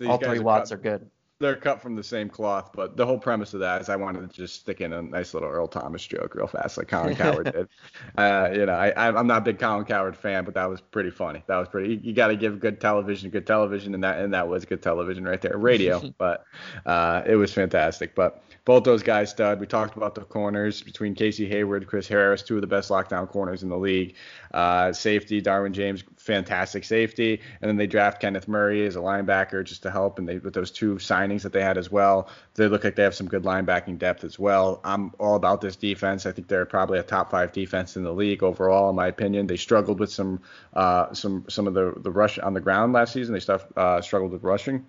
[0.05, 1.09] All three are Watts are good.
[1.41, 4.29] They're cut from the same cloth, but the whole premise of that is I wanted
[4.29, 7.51] to just stick in a nice little Earl Thomas joke real fast, like Colin Cowherd
[7.53, 7.67] did.
[8.17, 11.09] Uh, you know, I, I'm not a big Colin Cowherd fan, but that was pretty
[11.09, 11.43] funny.
[11.47, 11.95] That was pretty.
[11.95, 14.81] You, you got to give good television, good television, and that and that was good
[14.81, 16.01] television right there, radio.
[16.17, 16.45] but
[16.85, 18.15] uh, it was fantastic.
[18.15, 19.59] But both those guys stud.
[19.59, 23.27] We talked about the corners between Casey Hayward, Chris Harris, two of the best lockdown
[23.27, 24.15] corners in the league.
[24.53, 29.63] Uh, safety, Derwin James, fantastic safety, and then they draft Kenneth Murray as a linebacker
[29.63, 30.19] just to help.
[30.19, 33.03] And they with those two signings that they had as well, they look like they
[33.03, 34.81] have some good linebacking depth as well.
[34.83, 36.25] I'm all about this defense.
[36.25, 39.47] I think they're probably a top five defense in the league overall, in my opinion.
[39.47, 40.41] They struggled with some
[40.73, 43.33] uh, some some of the the rush on the ground last season.
[43.33, 44.85] They stuff, uh, struggled with rushing,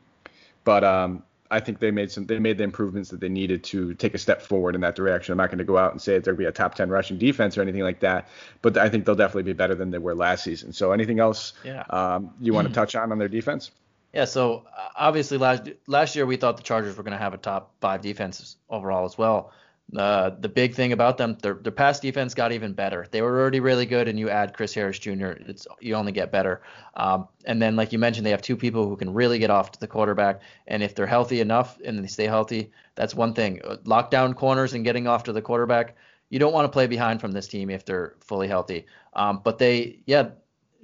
[0.65, 1.23] but um,
[1.53, 4.19] I think they made some they made the improvements that they needed to take a
[4.19, 5.33] step forward in that direction.
[5.33, 7.19] I'm not going to go out and say that they'll be a top 10 rushing
[7.19, 8.29] defense or anything like that,
[8.63, 10.73] but I think they'll definitely be better than they were last season.
[10.73, 11.85] So anything else yeah.
[11.91, 13.71] um, you want to touch on on their defense?
[14.13, 17.35] Yeah, so uh, obviously last last year we thought the Chargers were going to have
[17.35, 19.53] a top five defense overall as well.
[19.97, 23.07] Uh, the big thing about them, their, their pass defense got even better.
[23.11, 26.33] They were already really good, and you add Chris Harris Jr., it's you only get
[26.33, 26.63] better.
[26.95, 29.73] Um, and then, like you mentioned, they have two people who can really get off
[29.73, 30.41] to the quarterback.
[30.67, 33.61] And if they're healthy enough and they stay healthy, that's one thing.
[33.63, 35.97] Uh, lockdown corners and getting off to the quarterback,
[36.31, 38.87] you don't want to play behind from this team if they're fully healthy.
[39.13, 40.31] Um, but they, yeah,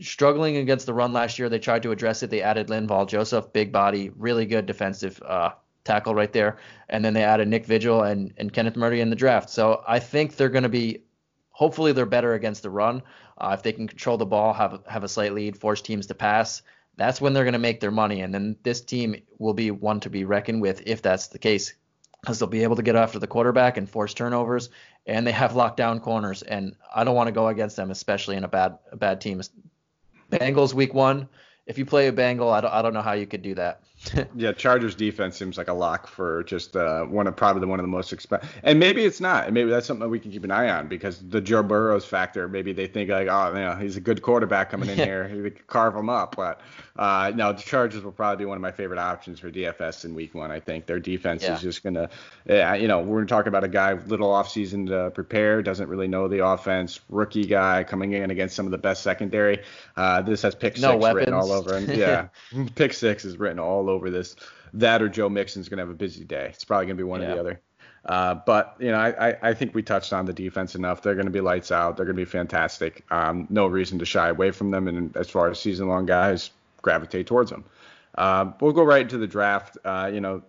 [0.00, 1.48] struggling against the run last year.
[1.48, 2.30] They tried to address it.
[2.30, 5.50] They added Linval Joseph, big body, really good defensive uh,
[5.84, 6.58] tackle right there.
[6.88, 9.50] And then they added Nick Vigil and, and Kenneth Murray in the draft.
[9.50, 11.02] So I think they're going to be,
[11.50, 13.02] hopefully, they're better against the run.
[13.38, 16.14] Uh, if they can control the ball, have have a slight lead, force teams to
[16.14, 16.62] pass,
[16.96, 18.22] that's when they're going to make their money.
[18.22, 21.74] And then this team will be one to be reckoned with if that's the case,
[22.20, 24.70] because they'll be able to get after the quarterback and force turnovers,
[25.06, 26.42] and they have lockdown corners.
[26.42, 29.40] And I don't want to go against them, especially in a bad a bad team.
[30.30, 31.28] Bengals week one.
[31.66, 33.82] If you play a Bengal, I don't, I don't know how you could do that.
[34.36, 37.80] yeah, Chargers defense seems like a lock for just uh, one of probably the one
[37.80, 38.48] of the most expensive.
[38.62, 39.46] And maybe it's not.
[39.46, 42.48] And maybe that's something we can keep an eye on because the Joe Burrows factor.
[42.48, 45.26] Maybe they think like, oh, you know, he's a good quarterback coming in here.
[45.26, 46.36] He could carve him up.
[46.36, 46.60] But
[46.96, 50.14] uh, no, the Chargers will probably be one of my favorite options for DFS in
[50.14, 50.50] Week One.
[50.50, 51.54] I think their defense yeah.
[51.54, 52.08] is just gonna,
[52.46, 56.28] yeah, you know, we're talking about a guy little offseason to prepare, doesn't really know
[56.28, 59.62] the offense, rookie guy coming in against some of the best secondary.
[59.96, 61.16] Uh, this has pick no six weapons.
[61.16, 61.88] written all over him.
[61.98, 62.28] Yeah,
[62.76, 64.36] pick six is written all over this.
[64.74, 66.50] That or Joe Mixon's going to have a busy day.
[66.52, 67.28] It's probably going to be one yeah.
[67.28, 67.60] or the other.
[68.04, 71.02] Uh, but you know, I, I think we touched on the defense enough.
[71.02, 71.96] They're going to be lights out.
[71.96, 73.04] They're going to be fantastic.
[73.10, 74.88] Um, no reason to shy away from them.
[74.88, 77.64] And as far as season-long guys, gravitate towards them.
[78.16, 79.76] Uh, we'll go right into the draft.
[79.84, 80.42] Uh, you know,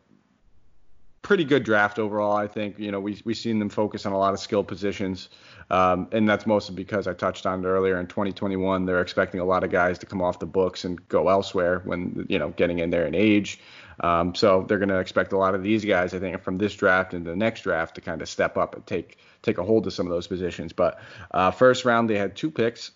[1.21, 2.35] pretty good draft overall.
[2.35, 5.29] I think you know we we've seen them focus on a lot of skill positions,
[5.69, 7.99] um, and that's mostly because I touched on it earlier.
[7.99, 11.29] In 2021, they're expecting a lot of guys to come off the books and go
[11.29, 13.59] elsewhere when you know getting in there in age.
[14.01, 16.73] Um, so they're going to expect a lot of these guys, I think, from this
[16.73, 19.87] draft into the next draft to kind of step up and take take a hold
[19.87, 20.73] of some of those positions.
[20.73, 20.99] But
[21.31, 22.91] uh, first round, they had two picks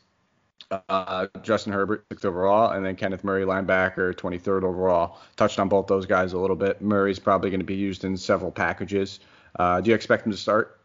[0.89, 5.19] uh, Justin Herbert, sixth overall, and then Kenneth Murray, linebacker, 23rd overall.
[5.35, 6.81] Touched on both those guys a little bit.
[6.81, 9.19] Murray's probably going to be used in several packages.
[9.57, 10.79] Uh, do you expect him to start?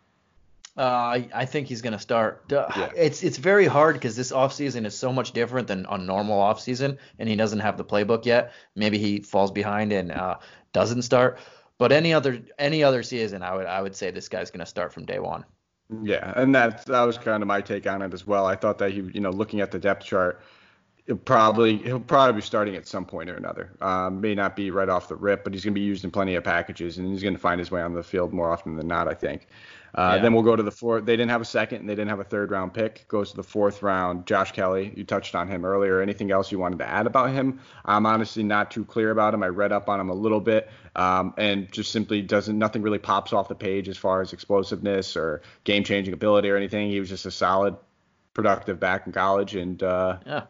[0.79, 2.45] Uh, I, I think he's going to start.
[2.49, 2.91] Yeah.
[2.95, 6.99] It's it's very hard because this offseason is so much different than a normal offseason,
[7.19, 8.53] and he doesn't have the playbook yet.
[8.77, 10.37] Maybe he falls behind and uh,
[10.73, 11.41] doesn't start.
[11.79, 14.67] But any other any other season, I would I would say this guy's going to
[14.67, 15.45] start from day one.
[16.03, 18.47] Yeah, and that that was kind of my take on it as well.
[18.47, 20.43] I thought that he, you know, looking at the depth chart,
[21.07, 23.73] he'll probably he'll probably be starting at some point or another.
[23.81, 26.11] Um, may not be right off the rip, but he's going to be used in
[26.11, 28.77] plenty of packages, and he's going to find his way on the field more often
[28.77, 29.09] than not.
[29.09, 29.49] I think.
[29.95, 30.23] Uh, yeah.
[30.23, 31.05] Then we'll go to the fourth.
[31.05, 33.07] They didn't have a second, and they didn't have a third round pick.
[33.09, 34.27] Goes to the fourth round.
[34.27, 36.01] Josh Kelley, you touched on him earlier.
[36.01, 37.61] Anything else you wanted to add about him?
[37.85, 39.43] I'm honestly not too clear about him.
[39.43, 42.59] I read up on him a little bit, um, and just simply doesn't.
[42.59, 46.57] Nothing really pops off the page as far as explosiveness or game changing ability or
[46.57, 46.91] anything.
[46.91, 47.77] He was just a solid,
[48.35, 50.43] productive back in college, and uh, yeah.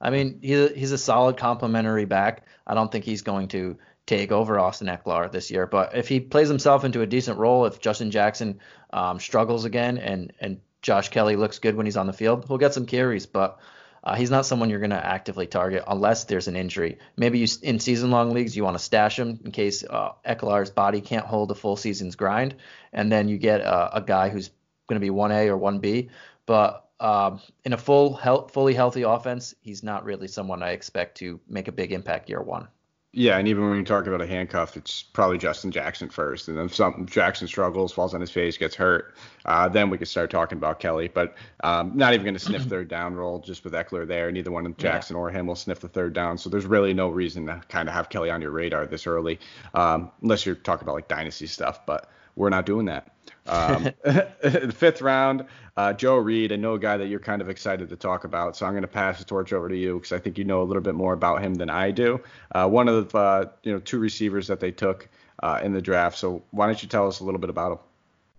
[0.00, 2.46] I mean, he's he's a solid complementary back.
[2.66, 5.66] I don't think he's going to take over Austin Ekeler this year.
[5.66, 8.60] But if he plays himself into a decent role, if Justin Jackson
[8.92, 12.58] um, struggles again and and Josh Kelley looks good when he's on the field, he'll
[12.58, 13.26] get some carries.
[13.26, 13.58] But
[14.04, 16.98] uh, he's not someone you're going to actively target unless there's an injury.
[17.16, 21.00] Maybe you, in season-long leagues you want to stash him in case uh, Ekeler's body
[21.00, 22.56] can't hold a full season's grind,
[22.92, 24.50] and then you get a, a guy who's
[24.88, 26.10] going to be 1A or 1B.
[26.46, 31.18] But um, in a full, health, fully healthy offense, he's not really someone I expect
[31.18, 32.68] to make a big impact year one.
[33.14, 36.56] Yeah, and even when you talk about a handcuff, it's probably Justin Jackson first, and
[36.56, 40.08] then if something Jackson struggles, falls on his face, gets hurt, uh, then we could
[40.08, 41.08] start talking about Kelley.
[41.08, 44.32] But um, not even going to sniff third down roll just with Ekeler there.
[44.32, 45.20] Neither one of Jackson yeah.
[45.20, 47.94] or him will sniff the third down, so there's really no reason to kind of
[47.94, 49.38] have Kelly on your radar this early,
[49.74, 51.84] um, unless you're talking about like dynasty stuff.
[51.84, 53.12] But we're not doing that.
[53.46, 57.48] Um, the fifth round, uh, Joe Reed, I know a guy that you're kind of
[57.48, 60.12] excited to talk about, so I'm going to pass the torch over to you because
[60.12, 62.20] I think you know a little bit more about him than I do.
[62.54, 65.08] Uh, one of the uh, you know two receivers that they took
[65.42, 66.18] uh, in the draft.
[66.18, 67.78] So why don't you tell us a little bit about him?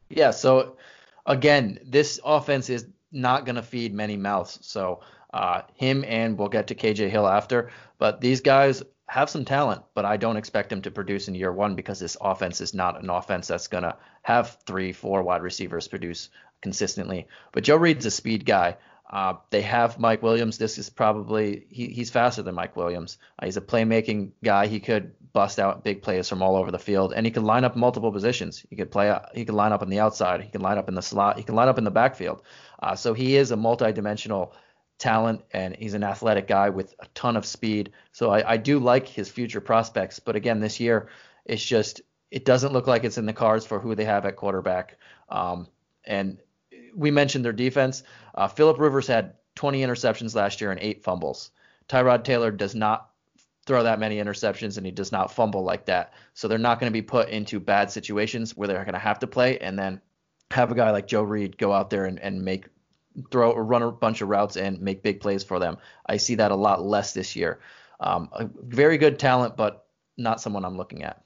[0.09, 0.31] Yeah.
[0.31, 0.77] So
[1.25, 4.59] again, this offense is not going to feed many mouths.
[4.61, 5.01] So
[5.33, 8.83] uh, him and we'll get to KJ Hill after, but these guys
[9.13, 12.17] have some talent, but I don't expect him to produce in year one because this
[12.19, 16.29] offense is not an offense that's going to have three, four wide receivers produce
[16.63, 17.27] consistently.
[17.51, 18.77] But Joe Reed's a speed guy.
[19.07, 20.57] Uh, they have Mike Williams.
[20.57, 23.19] This is probably he, he's faster than Mike Williams.
[23.37, 24.65] Uh, he's a playmaking guy.
[24.65, 27.65] He could bust out big plays from all over the field, and he could line
[27.65, 28.65] up multiple positions.
[28.67, 29.15] He could play.
[29.35, 30.41] He could line up on the outside.
[30.41, 31.37] He can line up in the slot.
[31.37, 32.41] He can line up in the backfield.
[32.81, 34.55] Uh, so he is a multi-dimensional
[34.97, 37.91] talent and he's an athletic guy with a ton of speed.
[38.11, 40.19] So I, I do like his future prospects.
[40.19, 41.09] But again, this year
[41.45, 44.35] it's just it doesn't look like it's in the cards for who they have at
[44.35, 44.97] quarterback.
[45.29, 45.67] Um,
[46.05, 46.39] and
[46.95, 48.03] we mentioned their defense.
[48.33, 51.51] Uh, Philip Rivers had 20 interceptions last year and eight fumbles.
[51.87, 53.09] Tyrod Taylor does not
[53.65, 56.13] throw that many interceptions and he does not fumble like that.
[56.33, 59.19] So they're not going to be put into bad situations where they're going to have
[59.19, 60.01] to play and then
[60.51, 62.65] have a guy like Joe Reed go out there and, and make
[63.31, 65.77] throw or run a bunch of routes and make big plays for them.
[66.05, 67.59] I see that a lot less this year.
[67.99, 69.85] Um, a very good talent, but
[70.17, 71.23] not someone I'm looking at.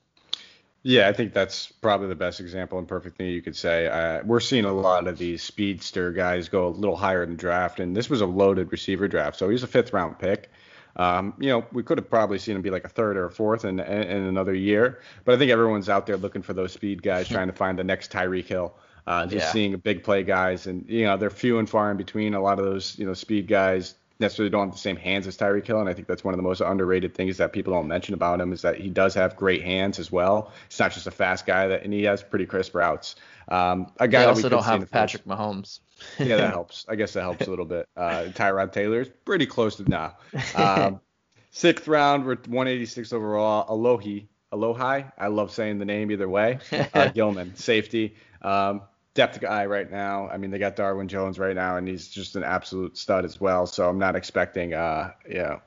[0.84, 3.88] Yeah, I think that's probably the best example and perfect thing you could say.
[3.88, 7.36] Uh, we're seeing a lot of these speedster guys go a little higher in the
[7.36, 10.50] draft, and this was a loaded receiver draft, so he's a fifth round pick.
[10.96, 13.32] Um, you know, we could have probably seen him be like a third or a
[13.32, 16.72] fourth in, in, in another year, but I think everyone's out there looking for those
[16.72, 18.74] speed guys, trying to find the next Tyreek Hill.
[19.08, 19.52] Uh, just yeah.
[19.54, 22.34] seeing big play guys, and you know they're few and far in between.
[22.34, 25.38] A lot of those you know speed guys necessarily don't have the same hands as
[25.38, 27.88] Tyreek Hill, and I think that's one of the most underrated things that people don't
[27.88, 30.52] mention about him is that he does have great hands as well.
[30.68, 33.16] He's not just a fast guy, that and he has pretty crisp routes.
[33.48, 35.40] Um, a guy they also don't have Patrick first.
[35.40, 35.80] Mahomes.
[36.20, 36.86] yeah, that helps.
[36.90, 37.88] I guess that helps a little bit.
[37.96, 40.18] Uh, Tyrod Taylor is pretty close to now.
[40.54, 41.00] Um,
[41.52, 43.66] sixth round, we're 186 overall.
[43.68, 46.60] Alohi, Alohi, I love saying the name either way.
[46.94, 48.16] Uh, Gilman, safety.
[48.42, 48.82] Um,
[49.18, 50.30] depth guy right now.
[50.30, 53.42] I mean, they got Darwin Jones right now, and he's just an absolute stud as
[53.42, 53.66] well.
[53.66, 55.60] So I'm not expecting, uh, you know,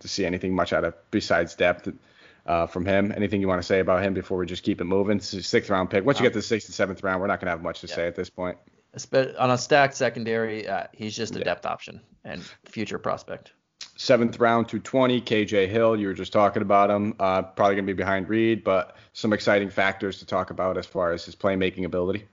[0.00, 1.92] to see anything much out of besides depth
[2.46, 3.12] uh, from him.
[3.14, 5.20] Anything you want to say about him before we just keep it moving?
[5.20, 6.06] Sixth round pick.
[6.06, 7.82] Once you get to the sixth and seventh round, we're not going to have much
[7.82, 7.94] to yeah.
[7.94, 8.56] say at this point.
[9.38, 11.44] On a stacked secondary, uh, he's just a yeah.
[11.44, 13.52] depth option and future prospect.
[13.96, 16.00] Seventh round to 20, KJ Hill.
[16.00, 17.14] You were just talking about him.
[17.20, 20.86] Uh, probably going to be behind Reed, but some exciting factors to talk about as
[20.86, 22.26] far as his playmaking ability.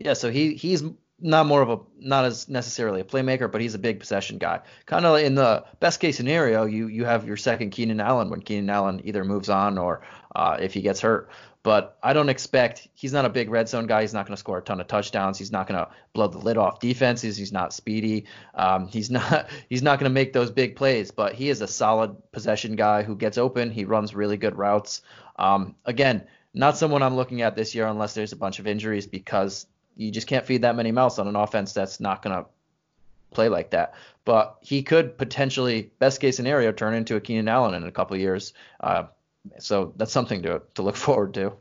[0.00, 0.82] Yeah, so he he's
[1.20, 4.60] not more of a not as necessarily a playmaker, but he's a big possession guy.
[4.86, 8.40] Kind of in the best case scenario, you you have your second Keenan Allen when
[8.40, 10.00] Keenan Allen either moves on or
[10.34, 11.30] uh, if he gets hurt.
[11.62, 14.00] But I don't expect he's not a big red zone guy.
[14.00, 15.36] He's not going to score a ton of touchdowns.
[15.36, 17.36] He's not going to blow the lid off defenses.
[17.36, 18.24] He's not speedy.
[18.54, 21.10] Um, he's not he's not going to make those big plays.
[21.10, 23.70] But he is a solid possession guy who gets open.
[23.70, 25.02] He runs really good routes.
[25.36, 29.06] Um, again, not someone I'm looking at this year unless there's a bunch of injuries
[29.06, 29.66] because
[30.00, 32.48] you just can't feed that many mouths on an offense that's not going to
[33.32, 33.94] play like that.
[34.24, 38.16] But he could potentially, best case scenario, turn into a Keenan Allen in a couple
[38.16, 38.54] years.
[38.80, 39.04] Uh,
[39.58, 41.52] so that's something to to look forward to.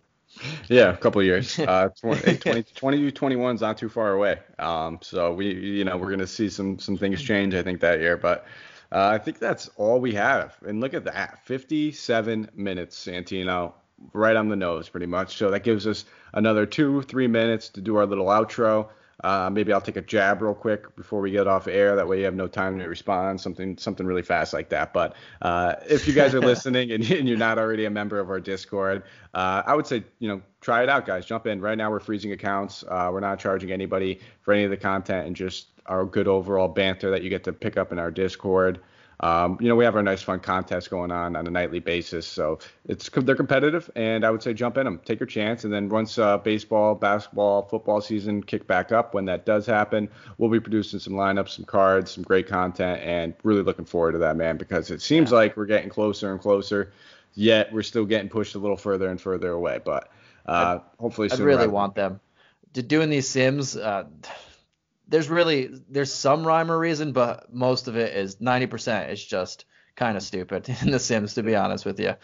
[0.70, 1.60] Yeah, a couple years.
[1.68, 4.40] Uh, 20, 20, 20 21 is not too far away.
[4.58, 7.82] Um, so we, you know, we're going to see some some things change, I think,
[7.82, 8.16] that year.
[8.16, 8.46] But
[8.92, 10.56] uh, I think that's all we have.
[10.66, 13.74] And look at that, 57 minutes, Santino
[14.14, 15.38] right on the nose, pretty much.
[15.38, 18.90] So that gives us another two, three minutes to do our little outro.
[19.22, 21.96] Uh, maybe I'll take a jab real quick before we get off air.
[21.96, 24.94] That way you have no time to respond, something something really fast like that.
[24.94, 28.30] But uh, if you guys are listening and, and, you're not already a member of
[28.30, 31.26] our Discord, uh, I would say you know try it out, guys.
[31.26, 31.60] Jump in.
[31.60, 32.86] Right now we're freezing accounts.
[32.88, 36.70] Uh, we're not charging anybody for any of the content and just our good overall
[36.70, 38.80] banter that you get to pick up in our Discord.
[39.22, 42.26] Um, you know, we have our nice fun contest going on on a nightly basis,
[42.26, 45.74] so it's they're competitive, and I would say jump in them, take your chance, and
[45.74, 50.50] then once uh, baseball, basketball, football season kick back up, when that does happen, we'll
[50.50, 54.38] be producing some lineups, some cards, some great content, and really looking forward to that,
[54.38, 55.38] man, because it seems yeah.
[55.38, 56.94] like we're getting closer and closer,
[57.34, 60.10] yet we're still getting pushed a little further and further away, but
[60.46, 61.42] uh, hopefully, soon.
[61.42, 62.22] I really want them.
[62.74, 64.06] To doing these sims, uh,
[65.10, 69.66] there's really there's some rhyme or reason, but most of it is 90% is just
[69.96, 72.16] kind of stupid in The Sims, to be honest with you.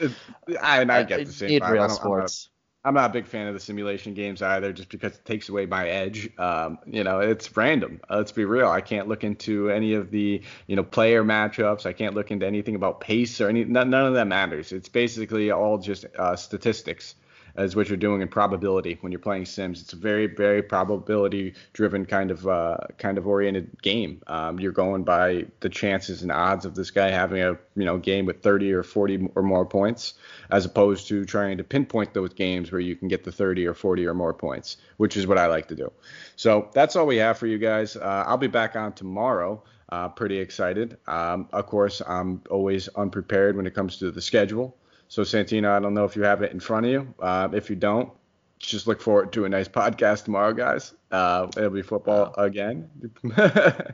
[0.61, 1.49] I, I get the same.
[1.49, 1.71] Need vibe.
[1.71, 2.49] real I don't- sports.
[2.87, 5.65] I'm not a big fan of the simulation games either, just because it takes away
[5.65, 6.29] my edge.
[6.37, 7.99] Um, you know, it's random.
[8.07, 8.67] Uh, let's be real.
[8.67, 11.87] I can't look into any of the, you know, player matchups.
[11.87, 13.63] I can't look into anything about pace or any.
[13.65, 14.71] None, none of that matters.
[14.71, 17.15] It's basically all just uh, statistics,
[17.55, 19.81] as what you're doing in probability when you're playing Sims.
[19.81, 24.21] It's a very, very probability-driven kind of uh, kind of oriented game.
[24.27, 27.97] Um, you're going by the chances and odds of this guy having a, you know,
[27.97, 30.15] game with 30 or 40 or more points
[30.49, 33.73] as opposed to trying to pinpoint those games where you can get the 30 or
[33.73, 35.91] 40 or more points, which is what I like to do.
[36.35, 37.95] So that's all we have for you guys.
[37.95, 39.63] Uh, I'll be back on tomorrow.
[39.87, 40.97] Uh, pretty excited.
[41.07, 44.75] Um, of course, I'm always unprepared when it comes to the schedule.
[45.07, 47.13] So Santino, I don't know if you have it in front of you.
[47.19, 48.11] Uh, if you don't,
[48.59, 50.93] just look forward to a nice podcast tomorrow, guys.
[51.11, 52.89] Uh, it'll be football again.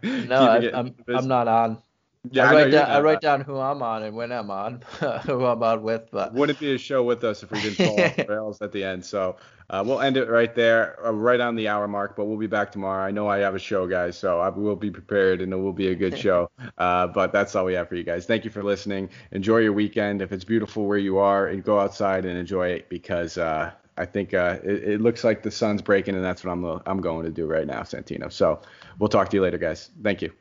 [0.03, 1.82] No, I, I'm I'm not on.
[2.30, 4.82] Yeah, I I write down I write down who I'm on and when I'm on,
[5.26, 7.80] who I'm on with, but wouldn't it be a show with us if we didn't
[7.80, 9.03] fall off the rails at the end.
[9.03, 9.38] So
[9.72, 12.15] uh, we'll end it right there, uh, right on the hour mark.
[12.15, 13.03] But we'll be back tomorrow.
[13.03, 15.74] I know I have a show, guys, so I will be prepared and it will
[15.74, 16.51] be a good show.
[16.78, 18.28] Uh, but that's all we have for you guys.
[18.28, 19.09] Thank you for listening.
[19.32, 20.22] Enjoy your weekend.
[20.22, 24.05] If it's beautiful where you are, and go outside and enjoy it because uh, I
[24.05, 27.26] think uh, it, it looks like the sun's breaking, and that's what I'm I'm going
[27.26, 28.32] to do right now, Santino.
[28.32, 28.61] So
[28.99, 29.89] we'll talk to you later, guys.
[30.03, 30.32] Thank you.